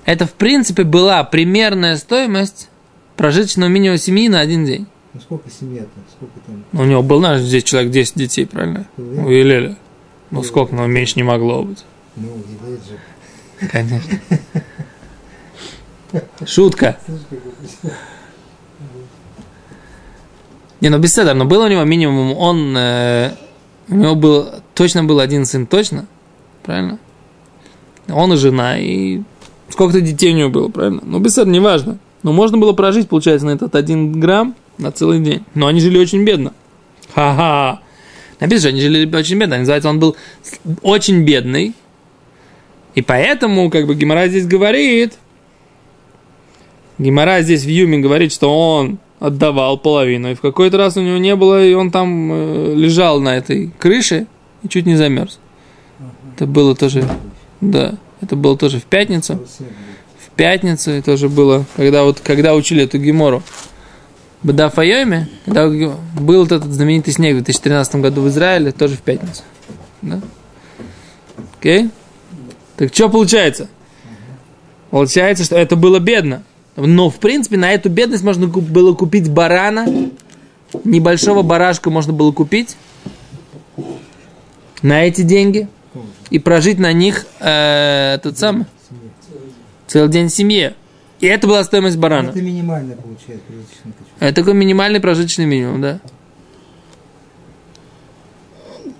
Это, 0.04 0.26
в 0.26 0.32
принципе, 0.32 0.84
была 0.84 1.24
примерная 1.24 1.96
стоимость 1.96 2.68
прожиточного 3.16 3.68
минимума 3.68 3.98
семьи 3.98 4.28
на 4.28 4.40
один 4.40 4.64
день. 4.64 4.86
Ну, 5.14 5.20
сколько 5.20 5.50
семья-то? 5.50 5.88
Сколько 6.16 6.40
там? 6.46 6.64
Ну, 6.72 6.82
У 6.82 6.84
него 6.84 7.02
был, 7.02 7.18
знаешь, 7.18 7.42
здесь 7.42 7.64
человек 7.64 7.90
10 7.90 8.14
детей, 8.16 8.46
правильно? 8.46 8.86
У 8.96 9.28
Елеля. 9.28 9.76
Ну, 10.30 10.42
сколько, 10.42 10.74
но 10.74 10.86
меньше 10.86 11.14
не 11.16 11.22
могло 11.22 11.62
быть. 11.62 11.84
Ну, 12.16 12.28
Гилель 12.36 12.80
же. 12.80 13.68
Конечно. 13.70 14.18
Шутка. 16.46 16.98
Не, 20.80 20.88
ну 20.88 20.98
без 20.98 21.14
седа, 21.14 21.32
но 21.34 21.44
был 21.44 21.62
у 21.62 21.68
него 21.68 21.84
минимум, 21.84 22.36
он, 22.36 22.76
э, 22.76 23.30
у 23.88 23.94
него 23.94 24.14
был, 24.16 24.48
точно 24.74 25.04
был 25.04 25.20
один 25.20 25.46
сын, 25.46 25.64
точно, 25.66 26.06
правильно? 26.64 26.98
Он 28.08 28.32
и 28.32 28.36
жена, 28.36 28.78
и 28.78 29.22
сколько-то 29.68 30.00
детей 30.00 30.32
у 30.32 30.36
него 30.36 30.50
было, 30.50 30.68
правильно? 30.68 31.00
Ну 31.04 31.20
без 31.20 31.34
седа, 31.34 31.48
неважно. 31.48 31.98
Но 32.24 32.32
можно 32.32 32.58
было 32.58 32.72
прожить, 32.72 33.08
получается, 33.08 33.46
на 33.46 33.50
этот 33.50 33.74
один 33.76 34.20
грамм 34.20 34.54
на 34.78 34.90
целый 34.92 35.20
день. 35.20 35.44
Но 35.54 35.68
они 35.68 35.80
жили 35.80 35.98
очень 35.98 36.24
бедно. 36.24 36.52
Ха-ха. 37.14 37.80
Написано, 38.40 38.60
что 38.60 38.68
они 38.70 38.80
жили 38.80 39.14
очень 39.14 39.38
бедно. 39.38 39.58
Называется, 39.58 39.88
он 39.88 40.00
был 40.00 40.16
очень 40.82 41.24
бедный. 41.24 41.74
И 42.94 43.02
поэтому, 43.02 43.70
как 43.70 43.86
бы, 43.86 43.94
Гимара 43.94 44.28
здесь 44.28 44.46
говорит, 44.46 45.14
Гимара 46.98 47.40
здесь 47.42 47.64
в 47.64 47.68
Юме 47.68 47.98
говорит, 47.98 48.32
что 48.32 48.76
он 48.76 48.98
отдавал 49.18 49.78
половину, 49.78 50.32
и 50.32 50.34
в 50.34 50.40
какой-то 50.40 50.78
раз 50.78 50.96
у 50.96 51.00
него 51.00 51.18
не 51.18 51.36
было, 51.36 51.64
и 51.64 51.74
он 51.74 51.90
там 51.90 52.32
э, 52.32 52.74
лежал 52.74 53.20
на 53.20 53.36
этой 53.36 53.70
крыше 53.78 54.26
и 54.62 54.68
чуть 54.68 54.84
не 54.84 54.96
замерз. 54.96 55.38
Это 56.34 56.46
было 56.46 56.74
тоже, 56.74 57.04
да, 57.60 57.94
это 58.20 58.36
было 58.36 58.58
тоже 58.58 58.78
в 58.80 58.84
пятницу. 58.84 59.40
В 60.18 60.30
пятницу 60.34 60.92
и 60.92 61.02
тоже 61.02 61.28
было, 61.28 61.64
когда 61.76 62.04
вот, 62.04 62.20
когда 62.20 62.54
учили 62.54 62.84
эту 62.84 62.98
гемору. 62.98 63.42
Бада 64.42 64.70
Файоме, 64.70 65.28
когда 65.44 65.68
был 65.68 66.40
вот 66.40 66.50
этот 66.50 66.72
знаменитый 66.72 67.12
снег 67.12 67.34
в 67.34 67.44
2013 67.44 67.96
году 67.96 68.22
в 68.22 68.28
Израиле, 68.28 68.72
тоже 68.72 68.96
в 68.96 69.02
пятницу. 69.02 69.42
Да? 70.02 70.20
Окей? 71.60 71.90
Так 72.76 72.94
что 72.94 73.08
получается? 73.08 73.68
Получается, 74.90 75.44
что 75.44 75.56
это 75.56 75.76
было 75.76 75.98
бедно. 75.98 76.42
Но, 76.76 77.10
в 77.10 77.16
принципе, 77.16 77.56
на 77.56 77.72
эту 77.72 77.88
бедность 77.88 78.24
можно 78.24 78.46
было 78.46 78.94
купить 78.94 79.30
барана. 79.30 79.86
Небольшого 80.84 81.42
барашка 81.42 81.90
можно 81.90 82.12
было 82.12 82.32
купить. 82.32 82.76
На 84.82 85.04
эти 85.04 85.22
деньги. 85.22 85.68
И 86.30 86.38
прожить 86.38 86.78
на 86.78 86.92
них 86.92 87.26
э, 87.40 88.18
тот 88.22 88.38
самый. 88.38 88.64
Целый 89.86 90.10
день 90.10 90.28
в 90.28 90.32
семье. 90.32 90.74
И 91.20 91.26
это 91.26 91.46
была 91.46 91.62
стоимость 91.62 91.98
барана. 91.98 92.30
Это 92.30 92.42
минимально 92.42 92.96
получается 92.96 93.44
качок. 93.48 93.96
Это 94.18 94.34
такой 94.34 94.54
минимальный 94.54 94.98
прожиточный 94.98 95.44
минимум, 95.44 95.80
да. 95.80 96.00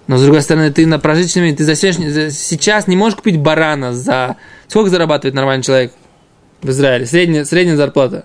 Но 0.09 0.17
с 0.19 0.23
другой 0.23 0.43
стороны, 0.43 0.71
ты 0.73 0.87
на 0.87 0.99
прожиточный 0.99 1.43
минимум, 1.43 1.59
ты 1.59 1.65
за 1.65 1.75
сегодня- 1.77 2.11
за- 2.11 2.31
сейчас 2.31 2.87
не 2.89 2.97
можешь 2.97 3.17
купить 3.17 3.39
барана 3.39 3.93
за... 3.95 4.37
Сколько 4.69 4.91
зарабатывает 4.91 5.35
нормальный 5.35 5.63
человек 5.63 5.93
в 6.61 6.71
Израиле? 6.71 7.07
Средняя, 7.07 7.45
средняя 7.45 7.77
зарплата. 7.77 8.25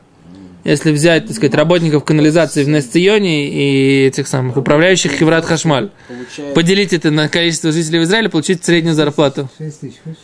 Если 0.64 0.92
взять, 0.92 1.28
так 1.28 1.36
сказать, 1.36 1.54
работников 1.56 2.04
канализации 2.04 2.64
в 2.64 2.68
Несционе 2.68 3.48
и 3.48 4.08
этих 4.08 4.28
самых 4.28 4.58
управляющих 4.58 5.14
Хеврат 5.14 5.46
Хашмаль, 5.46 5.92
Получается, 6.08 6.54
поделить 6.56 6.92
это 6.94 7.10
на 7.12 7.30
количество 7.30 7.72
жителей 7.72 8.00
в 8.00 8.04
Израиле, 8.04 8.28
получить 8.30 8.66
среднюю 8.66 8.94
зарплату. 8.96 9.50
6 9.58 9.80
тысяч, 9.80 9.94
хочешь? 10.04 10.18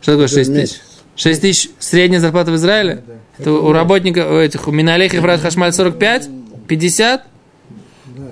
Что 0.00 0.12
такое 0.12 0.28
6 0.28 0.54
тысяч? 0.54 0.76
6 1.16 1.40
тысяч 1.42 1.70
средняя 1.78 2.20
зарплата 2.20 2.50
в 2.50 2.56
Израиле? 2.56 3.02
Да. 3.06 3.12
Это 3.38 3.52
у 3.52 3.72
работников, 3.72 4.30
у 4.30 4.36
этих, 4.36 4.68
у 4.68 4.70
Миналех 4.70 5.12
Хеврат 5.12 5.40
Хашмаль 5.42 5.72
45, 5.72 6.28
50, 6.66 7.20
Да. 7.22 7.29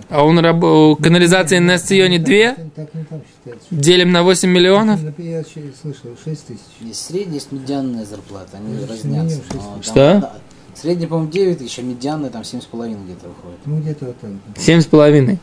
А 0.08 0.24
у, 0.24 0.32
раб- 0.40 0.64
у 0.64 0.96
канализации 0.96 1.58
на 1.58 1.78
Сионе 1.78 2.18
2, 2.18 2.26
Так, 2.26 2.56
так 2.74 2.94
не 2.94 3.04
там 3.04 3.22
считается. 3.28 3.66
делим 3.70 4.12
на 4.12 4.22
8 4.22 4.48
миллионов. 4.48 5.00
Я 5.18 5.40
еще 5.40 5.72
слышал, 5.80 6.10
6 6.24 6.46
тысяч. 6.46 6.60
есть 6.80 7.04
средняя, 7.06 7.34
есть 7.34 7.52
медианная 7.52 8.04
зарплата, 8.04 8.56
они 8.56 8.74
Ну, 8.80 8.86
разнятся. 8.86 9.40
там, 9.50 9.82
Что? 9.82 10.32
Средняя, 10.74 11.08
по-моему, 11.08 11.30
9 11.30 11.58
тысяч, 11.58 11.78
а 11.78 11.82
медианная 11.82 12.30
там 12.30 12.42
7,5 12.42 13.04
где-то 13.04 13.28
выходит. 13.28 13.58
Ну, 13.66 13.80
где-то 13.80 14.04
вот 14.06 14.18
так. 14.20 14.30
да. 14.30 14.60
Семь 14.62 14.80
с 14.80 14.86
половиной. 14.86 15.38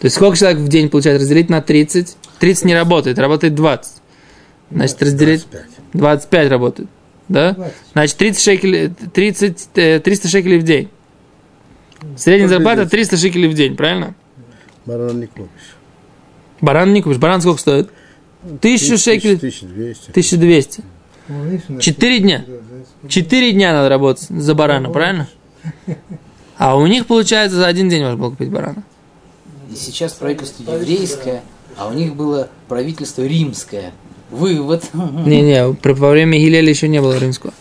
То 0.00 0.04
есть 0.06 0.16
сколько 0.16 0.36
человек 0.38 0.58
в 0.60 0.68
день 0.68 0.88
получает 0.88 1.20
разделить 1.20 1.50
на 1.50 1.60
30? 1.60 2.16
30 2.38 2.64
не 2.64 2.74
работает, 2.74 3.18
работает 3.18 3.54
20. 3.54 3.92
Значит, 4.70 5.02
разделить... 5.02 5.46
25 5.92 6.50
работает. 6.50 6.88
Да? 7.28 7.52
20. 7.52 7.74
Значит, 7.92 8.16
30 8.16 8.42
шекелей, 8.42 8.88
30, 9.12 9.68
э, 9.74 10.00
300 10.00 10.28
шекелей 10.28 10.58
в 10.58 10.62
день. 10.62 10.88
Средняя 12.16 12.48
зарплата 12.48 12.88
300 12.88 13.16
шекелей 13.16 13.48
в 13.48 13.54
день, 13.54 13.76
правильно? 13.76 14.14
Барана 14.86 15.18
не 15.18 15.26
купишь. 15.26 15.76
Баран 16.60 16.92
не 16.92 17.02
купишь. 17.02 17.18
Баран 17.18 17.40
сколько 17.40 17.60
стоит? 17.60 17.90
Тысячу 18.60 18.98
шекелей. 18.98 19.36
1200. 19.36 20.10
1200. 20.10 20.82
Ну, 21.28 21.80
Четыре 21.80 22.20
дня. 22.20 22.44
Четыре 23.08 23.52
дня 23.52 23.72
надо 23.72 23.88
работать 23.88 24.28
за 24.28 24.54
барана, 24.54 24.90
правильно? 24.90 25.28
А 26.56 26.76
у 26.76 26.86
них, 26.86 27.06
получается, 27.06 27.58
за 27.58 27.66
один 27.66 27.88
день 27.88 28.02
можно 28.02 28.16
было 28.16 28.30
купить 28.30 28.50
барана. 28.50 28.82
И 29.70 29.74
сейчас 29.74 30.14
правительство 30.14 30.72
еврейское, 30.72 31.42
а 31.76 31.88
у 31.88 31.92
них 31.92 32.16
было 32.16 32.48
правительство 32.68 33.22
римское. 33.22 33.92
Вывод. 34.30 34.84
Не-не, 34.92 35.66
во 35.66 36.10
время 36.10 36.38
Гилеля 36.38 36.68
еще 36.68 36.88
не 36.88 37.00
было 37.00 37.18
римского. 37.18 37.52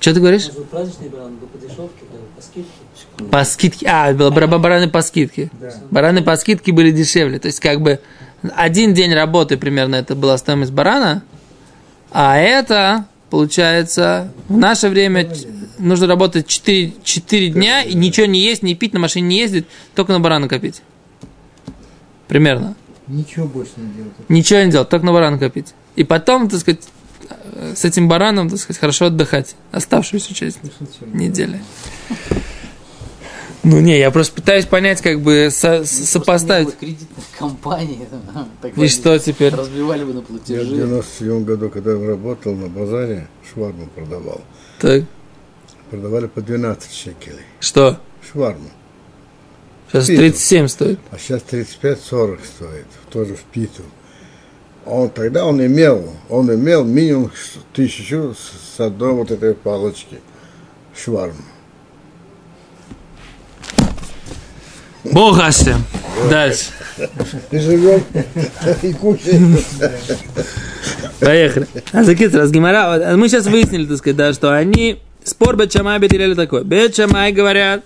Что 0.00 0.14
ты 0.14 0.20
говоришь? 0.20 0.50
Быть, 0.50 0.68
праздничный 0.68 1.08
баран 1.08 1.36
был 1.36 1.46
по 1.48 1.58
дешевке, 1.58 2.04
по 2.36 2.42
скидке. 2.42 2.70
По 3.30 3.44
скидке. 3.44 3.86
А, 3.88 4.12
было 4.12 4.30
бара- 4.30 4.46
бараны 4.58 4.88
по 4.88 5.02
скидке. 5.02 5.50
Да. 5.60 5.72
Бараны 5.90 6.22
по 6.22 6.36
скидке 6.36 6.72
были 6.72 6.90
дешевле. 6.90 7.38
То 7.38 7.46
есть, 7.46 7.60
как 7.60 7.80
бы, 7.80 8.00
один 8.54 8.94
день 8.94 9.14
работы 9.14 9.56
примерно 9.56 9.96
это 9.96 10.14
была 10.14 10.36
стоимость 10.38 10.72
барана, 10.72 11.22
а 12.10 12.38
это, 12.38 13.06
получается, 13.30 14.32
в 14.48 14.56
наше 14.56 14.88
время 14.88 15.28
нужно 15.78 16.06
работать 16.06 16.46
4, 16.46 16.92
4 17.02 17.48
дня 17.48 17.82
и 17.82 17.94
ничего 17.94 18.26
не 18.26 18.40
есть, 18.40 18.62
не 18.62 18.74
пить, 18.74 18.92
на 18.92 19.00
машине 19.00 19.26
не 19.28 19.38
ездить, 19.38 19.66
только 19.94 20.12
на 20.12 20.20
барана 20.20 20.48
копить. 20.48 20.82
Примерно. 22.28 22.74
Ничего 23.06 23.46
больше 23.46 23.72
не 23.76 23.92
делать. 23.92 24.12
Ничего 24.28 24.60
не 24.60 24.70
делать, 24.70 24.88
только 24.88 25.06
на 25.06 25.12
барана 25.12 25.38
копить. 25.38 25.74
И 25.94 26.04
потом, 26.04 26.48
так 26.48 26.60
сказать, 26.60 26.82
э, 27.54 27.74
с 27.76 27.84
этим 27.84 28.08
бараном, 28.08 28.50
так 28.50 28.58
сказать, 28.58 28.80
хорошо 28.80 29.06
отдыхать 29.06 29.54
оставшуюся 29.72 30.34
часть 30.34 30.58
недели. 31.12 31.60
Ну 33.62 33.80
не, 33.80 33.98
я 33.98 34.10
просто 34.10 34.34
пытаюсь 34.34 34.64
понять, 34.64 35.00
как 35.02 35.20
бы 35.20 35.48
со- 35.50 35.84
с- 35.84 36.08
сопоставить. 36.08 36.76
Кредитных 36.78 37.24
компаний. 37.38 38.06
так 38.62 38.76
И 38.78 38.88
что 38.88 39.18
теперь? 39.18 39.52
Разбивали 39.54 40.04
бы 40.04 40.12
на 40.12 40.18
Я 40.18 40.22
в 40.22 40.26
платежи. 40.26 40.76
97 40.76 41.44
году, 41.44 41.68
когда 41.70 41.92
я 41.92 42.06
работал 42.06 42.54
на 42.54 42.68
базаре, 42.68 43.28
шварму 43.52 43.88
продавал. 43.94 44.40
Так, 44.80 45.04
Продавали 45.90 46.26
по 46.26 46.40
12 46.40 46.92
шекелей. 46.92 47.44
что? 47.60 47.98
Шварму. 48.32 48.70
Сейчас 49.88 50.06
Питу. 50.08 50.18
37 50.20 50.68
стоит. 50.68 50.98
А 51.12 51.18
сейчас 51.18 51.42
35-40 51.50 52.38
стоит. 52.44 52.86
Тоже 53.10 53.34
в 53.36 53.42
Питу. 53.44 53.82
Он 54.84 55.08
тогда 55.10 55.44
он 55.44 55.64
имел, 55.64 56.12
он 56.28 56.52
имел 56.52 56.84
минимум 56.84 57.30
тысячу 57.72 58.34
с 58.34 58.78
одной 58.80 59.12
вот 59.12 59.30
этой 59.32 59.54
палочки 59.54 60.18
шварм. 60.94 61.36
Бог 65.16 65.40
Ашем. 65.40 65.82
Дальше. 66.28 66.66
Живем 67.50 68.04
и 68.82 68.92
кушаем. 68.92 69.56
Поехали. 71.20 71.66
А 71.92 72.04
закид 72.04 72.34
раз 72.34 72.50
вот, 72.50 73.02
а 73.02 73.14
Мы 73.16 73.30
сейчас 73.30 73.46
выяснили, 73.46 73.86
так 73.86 73.96
сказать, 73.96 74.16
да, 74.18 74.34
что 74.34 74.54
они 74.54 75.00
спор 75.24 75.56
Бетшамай 75.56 75.98
Бетилели 76.00 76.34
такой. 76.34 76.64
Бетшамай 76.64 77.32
говорят, 77.32 77.82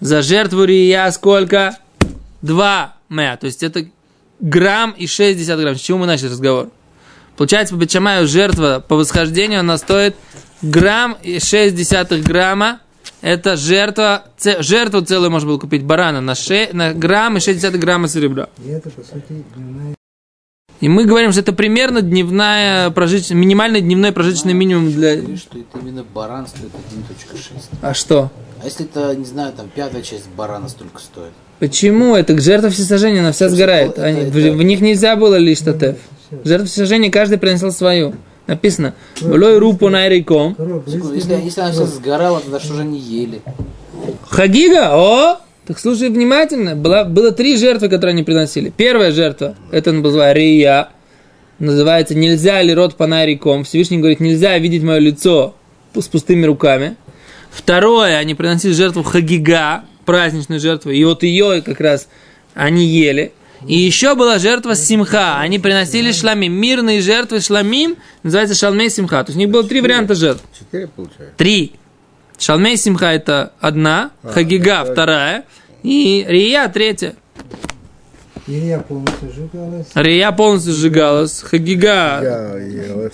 за 0.00 0.20
жертву 0.20 0.64
Рия 0.64 1.10
сколько? 1.10 1.78
Два 2.42 2.96
мя. 3.08 3.38
То 3.38 3.46
есть 3.46 3.62
это 3.62 3.86
грамм 4.38 4.90
и 4.90 5.06
60 5.06 5.58
грамм. 5.58 5.74
С 5.74 5.80
чего 5.80 5.96
мы 5.96 6.06
начали 6.06 6.28
разговор? 6.28 6.68
Получается, 7.38 7.74
по 7.74 7.78
Бетшамаю 7.78 8.28
жертва 8.28 8.84
по 8.86 8.96
восхождению 8.96 9.60
она 9.60 9.78
стоит 9.78 10.14
грамм 10.60 11.16
и 11.22 11.40
6 11.40 11.74
десятых 11.74 12.22
грамма. 12.22 12.80
Это 13.22 13.56
жертва, 13.56 14.24
це- 14.36 14.62
жертву 14.62 15.00
целую 15.00 15.30
можно 15.30 15.50
было 15.52 15.58
купить 15.58 15.82
барана 15.84 16.20
на, 16.20 16.34
ше, 16.34 16.68
на 16.72 16.92
грамм 16.92 17.36
и 17.36 17.40
6 17.40 17.58
десятых 17.60 17.80
грамма 17.80 18.08
серебра. 18.08 18.48
И 18.64 18.68
это, 18.70 18.90
по 18.90 19.02
сути, 19.02 19.42
дневная 19.54 19.94
И 20.82 20.88
мы 20.88 21.06
говорим, 21.06 21.32
что 21.32 21.40
это 21.40 21.52
примерно 21.54 22.02
дневная 22.02 22.90
прожиточная, 22.90 23.38
минимальный 23.38 23.80
дневной 23.80 24.12
прожиточный 24.12 24.52
минимум 24.52 24.92
для... 24.92 25.16
Говоришь, 25.16 25.40
что 25.40 25.58
это 25.58 25.78
именно 25.80 26.04
баран 26.14 26.46
стоит 26.46 26.70
1.6. 26.70 27.78
А 27.80 27.94
что? 27.94 28.30
А 28.62 28.66
если 28.66 28.84
это, 28.84 29.14
не 29.16 29.24
знаю, 29.24 29.52
там 29.54 29.70
пятая 29.74 30.02
часть 30.02 30.28
барана 30.36 30.68
столько 30.68 31.00
стоит? 31.00 31.32
Почему? 31.60 32.14
Это 32.14 32.38
жертва 32.38 32.68
всесожжения, 32.68 33.20
она 33.20 33.32
вся 33.32 33.48
сгорает. 33.48 33.92
это- 33.92 34.04
Они- 34.04 34.30
в, 34.30 34.36
это- 34.36 34.52
в 34.52 34.62
них 34.62 34.80
нельзя 34.82 35.16
было 35.16 35.36
лишь 35.36 35.60
татеф. 35.60 35.96
Жертва 36.44 36.66
всесожжения 36.66 37.10
каждый 37.10 37.38
приносил 37.38 37.72
свою. 37.72 38.14
Написано. 38.46 38.94
Влой 39.20 39.58
рупу 39.58 39.88
на. 39.88 40.08
Секунду, 40.08 41.14
если, 41.14 41.34
если 41.34 41.60
она 41.60 41.72
вся 41.72 41.86
сгорала, 41.86 42.40
тогда 42.40 42.60
что 42.60 42.74
же 42.74 42.82
они 42.82 42.98
ели? 42.98 43.42
Хагига, 44.28 44.90
о! 44.94 45.38
Так 45.66 45.80
слушай 45.80 46.08
внимательно. 46.08 46.76
Была, 46.76 47.04
было 47.04 47.32
три 47.32 47.56
жертвы, 47.56 47.88
которые 47.88 48.12
они 48.12 48.22
приносили. 48.22 48.72
Первая 48.76 49.10
жертва, 49.10 49.56
это 49.72 49.92
называется 49.92 50.38
Рия. 50.38 50.88
Называется 51.58 52.14
«Нельзя 52.14 52.60
ли 52.62 52.74
рот 52.74 52.96
панариком». 52.96 53.64
Всевышний 53.64 53.98
говорит, 53.98 54.20
нельзя 54.20 54.58
видеть 54.58 54.82
мое 54.82 54.98
лицо 54.98 55.54
с 55.98 56.06
пустыми 56.06 56.44
руками. 56.44 56.96
Второе, 57.50 58.18
они 58.18 58.34
приносили 58.34 58.74
жертву 58.74 59.02
Хагига, 59.02 59.84
праздничную 60.04 60.60
жертву. 60.60 60.90
И 60.90 61.02
вот 61.04 61.22
ее 61.22 61.62
как 61.62 61.80
раз 61.80 62.08
они 62.54 62.84
ели. 62.84 63.32
И 63.68 63.76
еще 63.76 64.14
была 64.14 64.38
жертва 64.38 64.74
Симха. 64.76 65.38
Они 65.38 65.58
приносили 65.58 66.12
шламим. 66.12 66.52
Мирные 66.52 67.00
жертвы 67.00 67.40
шламим 67.40 67.96
называется 68.22 68.54
шалмей 68.54 68.90
Симха. 68.90 69.24
То 69.24 69.30
есть 69.30 69.36
у 69.36 69.40
них 69.40 69.50
было 69.50 69.64
три 69.64 69.80
варианта 69.80 70.14
жертв. 70.14 70.42
Четыре 70.56 70.86
получается. 70.88 71.34
Три. 71.36 71.72
Шалмей 72.38 72.76
Симха 72.76 73.06
это 73.12 73.52
одна, 73.60 74.10
А, 74.22 74.28
Хагига 74.28 74.82
это- 74.82 74.92
вторая, 74.92 75.44
и 75.82 76.24
Рия 76.28 76.68
третья. 76.68 77.16
Илья 78.46 78.78
полностью 78.78 79.32
сжигалась. 79.32 79.86
Рия 79.94 80.30
полностью 80.30 80.72
сжигалась, 80.74 81.40
Хагига 81.40 82.60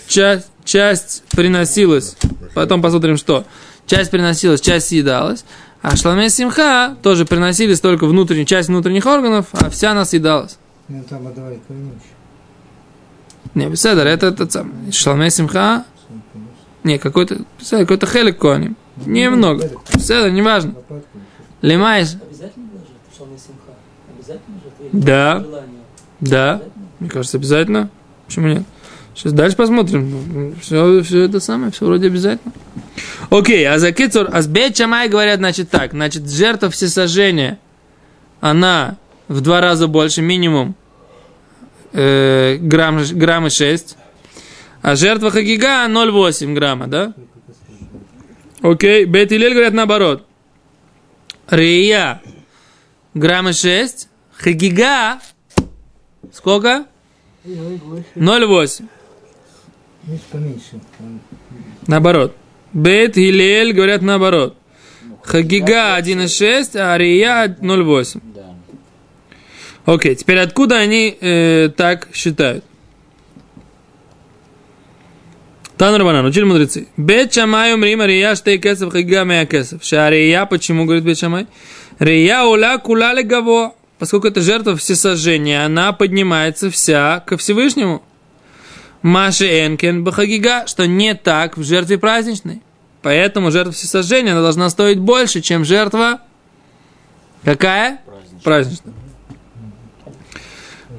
часть, 0.09 0.49
часть 0.65 1.23
приносилась, 1.31 2.17
потом 2.55 2.83
посмотрим 2.83 3.17
что. 3.17 3.45
Часть 3.87 4.11
приносилась, 4.11 4.61
часть 4.61 4.89
съедалась, 4.89 5.45
а 5.83 5.97
Шламей 5.97 6.31
Симха 6.31 6.97
тоже 7.03 7.27
приносились 7.27 7.81
только 7.81 8.07
внутреннюю 8.07 8.47
часть 8.47 8.69
внутренних 8.69 9.05
органов, 9.07 9.47
а 9.53 9.69
вся 9.69 9.91
она 9.91 10.05
съедалась. 10.05 10.59
Ну, 10.89 11.03
там 11.09 11.27
отдавали 11.27 11.61
Не, 13.55 13.69
беседер, 13.69 14.07
это 14.07 14.27
этот 14.27 14.53
самый. 14.53 14.93
Шламей 14.93 15.31
Симха, 15.31 15.85
не, 16.85 16.99
какой-то, 16.99 17.39
какой-то 17.69 18.07
хелик 18.07 18.39
коним. 18.39 18.77
Немного. 19.07 19.71
Беседер, 19.95 20.31
неважно. 20.31 20.75
Лимаешь, 21.63 22.15
Да. 24.93 25.45
да. 26.21 26.63
Мне 26.99 27.11
кажется, 27.11 27.39
обязательно. 27.39 27.91
Почему 28.27 28.49
нет? 28.49 28.63
Сейчас 29.15 29.33
дальше 29.33 29.57
посмотрим. 29.57 30.55
Все, 30.61 31.03
все 31.03 31.23
это 31.23 31.41
самое, 31.41 31.71
все 31.71 31.85
вроде 31.85 32.07
обязательно. 32.07 32.53
Окей, 33.31 33.67
а 33.69 33.79
за 33.79 33.93
Кицур, 33.93 34.29
а 34.33 34.43
с 34.43 34.47
Бет 34.47 34.77
Шамай 34.77 35.09
говорят, 35.09 35.39
значит 35.39 35.71
так, 35.71 35.93
значит, 35.93 36.29
жертва 36.29 36.71
всесожжения, 36.71 37.59
она 38.41 38.97
в 39.29 39.41
два 39.41 39.61
раза 39.61 39.87
больше, 39.87 40.23
минимум 40.23 40.75
э, 41.93 42.57
грамм, 42.57 43.03
граммы 43.13 43.51
6, 43.51 43.97
а 44.83 44.97
жертва 44.97 45.31
Хагига 45.31 45.87
0,8 45.87 46.55
грамма, 46.55 46.87
да? 46.87 47.15
Окей, 48.63 49.05
Бет 49.05 49.33
Илель 49.33 49.53
говорят 49.53 49.75
наоборот. 49.75 50.27
Рия 51.49 52.23
граммы 53.15 53.53
6, 53.53 54.09
Хагига 54.37 55.21
сколько? 56.33 56.87
0,8. 57.45 58.85
Есть 60.07 60.25
поменьше. 60.25 60.81
Наоборот. 61.87 62.37
Бет 62.73 63.15
Хилель 63.15 63.73
говорят 63.73 64.03
наоборот. 64.03 64.57
Хагига 65.23 65.99
1,6, 65.99 66.77
а 66.77 66.95
Ария 66.95 67.47
0,8. 67.47 68.21
Да. 68.35 68.57
Окей, 69.85 70.15
теперь 70.17 70.39
откуда 70.39 70.79
они 70.79 71.17
э, 71.21 71.69
так 71.77 72.09
считают? 72.13 72.65
Тан 75.77 75.95
Рабанан, 75.95 76.25
учили 76.27 76.45
мудрецы. 76.45 76.89
Бет 76.97 77.33
Шамай 77.33 77.75
умрим, 77.75 78.01
Ария 78.01 78.35
штей 78.35 78.59
кесов, 78.59 78.93
Хагига 78.93 79.25
мея 79.25 79.47
кесов. 79.47 79.85
Шария, 79.85 80.45
почему, 80.47 80.85
говорит 80.85 81.05
Бет 81.05 81.19
Шамай? 81.19 81.47
Рия 81.99 82.45
уля 82.45 82.79
кула 82.79 83.13
легаво. 83.15 83.75
Поскольку 83.99 84.27
это 84.27 84.41
жертва 84.41 84.77
всесожжения, 84.77 85.65
она 85.65 85.93
поднимается 85.93 86.71
вся 86.71 87.21
ко 87.21 87.37
Всевышнему. 87.37 88.03
Маши 89.03 89.67
Энкен 89.67 90.05
Бахагига, 90.05 90.67
что 90.67 90.87
не 90.87 91.15
так 91.15 91.57
в 91.57 91.65
жертве 91.65 91.99
праздничной. 91.99 92.63
Поэтому 93.03 93.51
жертва 93.51 93.73
всесожжения 93.73 94.33
она 94.33 94.43
должна 94.43 94.71
стоить 94.71 94.99
больше, 94.99 95.41
чем 95.41 95.65
жертва 95.65 96.21
какая? 97.45 98.01
Праздничная. 98.45 98.95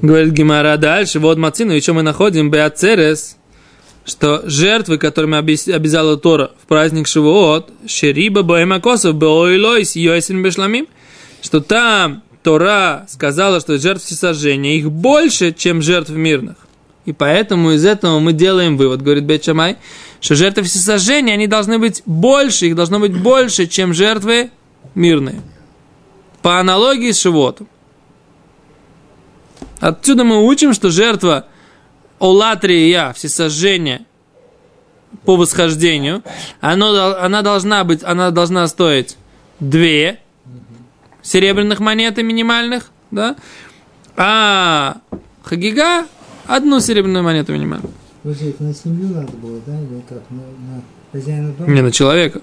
Говорит 0.02 0.34
Гимара 0.34 0.76
дальше, 0.76 1.18
вот 1.18 1.38
Мацину, 1.38 1.72
и 1.72 1.80
что 1.80 1.94
мы 1.94 2.02
находим, 2.02 2.50
Беацерес, 2.50 3.38
что 4.04 4.42
жертвы, 4.44 4.98
которыми 4.98 5.38
обязала 5.38 6.18
Тора 6.18 6.50
в 6.62 6.66
праздник 6.66 7.06
Шивоот, 7.06 7.70
Шериба 7.86 8.42
Боэма 8.42 8.80
Косов, 8.80 9.14
Бойлойс, 9.14 9.96
Йойсин 9.96 10.42
Бешламим, 10.42 10.88
что 11.40 11.60
там 11.60 12.22
Тора 12.42 13.06
сказала, 13.08 13.60
что 13.60 13.78
жертв 13.78 14.04
всесожжения 14.04 14.76
их 14.76 14.90
больше, 14.90 15.52
чем 15.52 15.80
жертв 15.80 16.10
мирных. 16.10 16.56
И 17.04 17.12
поэтому 17.12 17.72
из 17.72 17.84
этого 17.84 18.18
мы 18.18 18.32
делаем 18.32 18.76
вывод, 18.76 19.02
говорит 19.02 19.24
Бет 19.24 19.44
Шамай, 19.44 19.76
что 20.20 20.34
жертвы 20.34 20.62
всесожжения, 20.62 21.34
они 21.34 21.46
должны 21.46 21.78
быть 21.78 22.02
больше, 22.06 22.66
их 22.66 22.76
должно 22.76 22.98
быть 22.98 23.16
больше, 23.16 23.66
чем 23.66 23.92
жертвы 23.92 24.50
мирные. 24.94 25.42
По 26.40 26.58
аналогии 26.58 27.10
с 27.10 27.22
животом. 27.22 27.68
Отсюда 29.80 30.24
мы 30.24 30.46
учим, 30.46 30.72
что 30.72 30.90
жертва 30.90 31.46
олатрия, 32.18 33.12
всесожжения 33.12 34.06
по 35.24 35.36
восхождению, 35.36 36.22
оно, 36.60 37.16
она 37.18 37.42
должна 37.42 37.84
быть, 37.84 38.02
она 38.02 38.30
должна 38.30 38.66
стоить 38.66 39.16
две 39.60 40.20
серебряных 41.22 41.80
монеты 41.80 42.22
минимальных, 42.22 42.90
да, 43.10 43.36
а 44.16 44.98
хагига 45.42 46.06
одну 46.46 46.80
серебряную 46.80 47.24
монету 47.24 47.52
минимальную. 47.52 47.90
Подожди, 48.22 48.50
это 48.50 48.62
на 48.64 48.74
семью 48.74 49.08
надо 49.08 49.32
было, 49.32 49.60
да, 49.66 49.78
или 49.78 50.02
как? 50.08 50.22
На, 50.30 50.36
на 50.38 50.82
хозяина 51.12 51.52
дома? 51.52 51.70
Не 51.70 51.82
на 51.82 51.92
человека. 51.92 52.40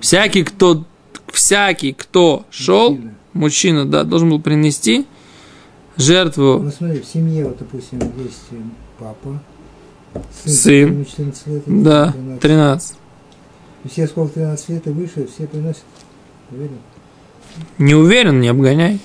Всякий, 0.00 0.44
кто, 0.44 0.84
всякий, 1.32 1.92
кто 1.92 2.44
шел, 2.50 2.90
Мужчина. 2.92 3.14
мужчина, 3.34 3.84
да, 3.86 4.04
должен 4.04 4.30
был 4.30 4.40
принести 4.40 5.06
жертву 5.96 6.60
Ну 6.62 6.70
смотри, 6.70 7.00
в 7.00 7.06
семье, 7.06 7.44
вот, 7.46 7.58
допустим, 7.58 7.98
есть 8.22 8.42
э, 8.50 8.56
папа, 8.98 9.40
Сын. 10.44 10.92
ему 10.92 11.04
14 11.04 11.46
лет, 11.46 11.62
Да, 11.66 12.12
13. 12.12 12.40
13. 12.40 12.96
И 13.84 13.88
все, 13.88 14.06
сколько 14.06 14.34
13 14.34 14.68
лет 14.70 14.86
и 14.86 14.90
выше, 14.90 15.26
все 15.26 15.46
приносят. 15.46 15.84
Уверен? 16.50 16.78
Не 17.78 17.94
уверен, 17.94 18.40
не 18.40 18.48
обгоняй. 18.48 19.00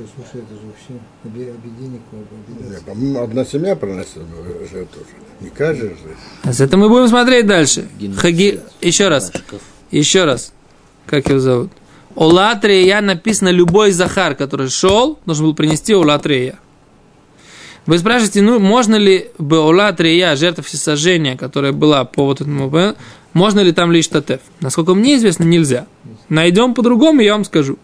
Что, 0.00 0.22
слушай, 0.24 0.44
это 0.44 0.54
же 0.54 0.60
вообще 0.66 1.00
обе- 1.24 1.52
объединение 1.52 2.00
какое-то, 2.10 2.34
Не, 2.48 2.56
объедаться. 2.66 2.84
по-моему, 2.86 3.22
одна 3.22 3.44
семья 3.44 3.76
приносит 3.76 4.16
жертву. 4.72 5.02
Не 5.40 5.50
каждый 5.50 5.90
же. 5.90 5.96
А 6.42 6.52
с 6.52 6.60
этим 6.60 6.80
мы 6.80 6.88
будем 6.88 7.08
смотреть 7.08 7.46
дальше. 7.46 7.88
Геноцид. 7.98 8.20
Хаги... 8.20 8.60
Еще 8.80 9.08
раз. 9.08 9.32
Еще 9.90 10.24
раз. 10.24 10.52
Как 11.06 11.28
его 11.28 11.38
зовут? 11.38 11.70
Олатрия 12.16 13.00
написано 13.00 13.50
любой 13.50 13.92
Захар, 13.92 14.34
который 14.34 14.68
шел, 14.68 15.18
должен 15.26 15.46
был 15.46 15.54
принести 15.54 15.92
Олатрия. 15.92 16.58
Вы 17.86 17.98
спрашиваете, 17.98 18.42
ну, 18.42 18.58
можно 18.58 18.96
ли 18.96 19.28
бы 19.38 19.58
Олатрия, 19.58 20.36
жертва 20.36 20.62
всесожжения, 20.62 21.36
которая 21.36 21.72
была 21.72 22.04
по 22.04 22.24
вот 22.24 22.40
этому, 22.40 22.94
можно 23.32 23.60
ли 23.60 23.72
там 23.72 23.90
лишь 23.92 24.08
татеф? 24.08 24.40
Насколько 24.60 24.94
мне 24.94 25.16
известно, 25.16 25.44
нельзя. 25.44 25.86
Найдем 26.28 26.74
по-другому, 26.74 27.20
я 27.20 27.32
вам 27.32 27.44
скажу. 27.44 27.78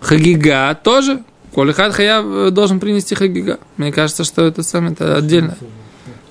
Хагига? 0.00 0.74
Тоже. 0.74 1.22
Колихат 1.54 1.94
Хая 1.94 2.22
э, 2.22 2.50
должен 2.50 2.80
принести 2.80 3.14
Хагига. 3.14 3.58
Мне 3.76 3.92
кажется, 3.92 4.24
что 4.24 4.44
это 4.44 4.62
самое 4.62 4.92
это 4.92 5.16
отдельно. 5.16 5.56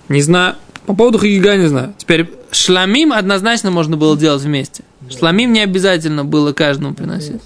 Не 0.08 0.22
знаю. 0.22 0.56
По 0.86 0.94
поводу 0.94 1.18
Хагига 1.18 1.56
не 1.56 1.68
знаю. 1.68 1.94
Теперь 1.98 2.30
шламим 2.52 3.12
однозначно 3.12 3.72
можно 3.72 3.98
было 3.98 4.16
делать 4.18 4.44
вместе. 4.44 4.84
Шламим 5.10 5.52
не 5.52 5.62
обязательно 5.62 6.24
было 6.24 6.54
каждому 6.54 6.94
приносить. 6.94 7.42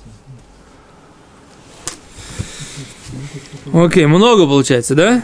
Окей, 3.71 4.07
много 4.07 4.45
получается, 4.45 4.95
да? 4.95 5.23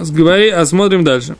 Сговори, 0.00 0.48
а 0.48 0.64
смотрим 0.64 1.04
дальше. 1.04 1.36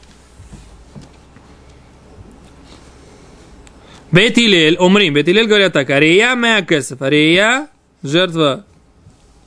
Бет 4.11 4.39
Илель, 4.39 4.77
Омрим, 4.79 5.15
Бет 5.15 5.29
Илель 5.29 5.47
говорят 5.47 5.73
так, 5.73 5.91
Ария 5.91 6.35
Меакесов, 6.35 7.03
Ария, 7.03 7.69
жертва 8.03 8.65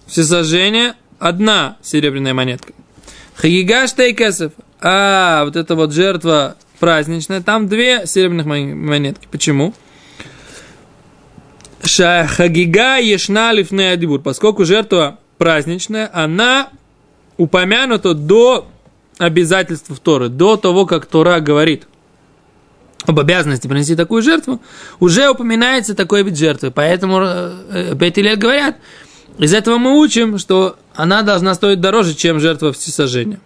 всесожжения, 0.08 0.96
одна 1.20 1.78
серебряная 1.82 2.34
монетка. 2.34 2.74
Хагига 3.36 3.88
Штейкесов, 3.88 4.54
а 4.80 5.46
вот 5.46 5.56
это 5.56 5.76
вот 5.76 5.94
жертва 5.94 6.58
праздничная, 6.80 7.42
там 7.42 7.68
две 7.68 8.06
серебряных 8.06 8.46
мон- 8.46 8.76
монетки. 8.76 9.28
Почему? 9.32 9.74
Ша- 11.84 12.28
Хагига 12.28 12.98
Ешна 12.98 13.52
Лифней 13.54 13.94
Адибур, 13.94 14.22
поскольку 14.22 14.66
жертва 14.66 15.18
праздничная, 15.40 16.10
она 16.14 16.70
упомянута 17.38 18.14
до 18.14 18.68
обязательств 19.18 19.92
Торы, 20.00 20.30
до 20.30 20.58
того, 20.58 20.86
как 20.86 21.08
Тора 21.08 21.40
говорит 21.40 21.88
об 23.06 23.20
обязанности 23.20 23.68
принести 23.68 23.96
такую 23.96 24.22
жертву, 24.22 24.62
уже 25.00 25.30
упоминается 25.30 25.96
такой 25.96 26.24
вид 26.24 26.38
жертвы. 26.38 26.72
Поэтому 26.72 27.20
э, 27.22 27.94
Бейт 27.96 28.18
Илель 28.18 28.38
говорят, 28.38 28.78
из 29.38 29.54
этого 29.54 29.78
мы 29.78 30.00
учим, 30.00 30.38
что 30.38 30.78
она 30.94 31.24
должна 31.24 31.56
стоить 31.56 31.82
дороже, 31.82 32.14
чем 32.14 32.40
жертва 32.40 32.74
всесожжения. 32.74 33.40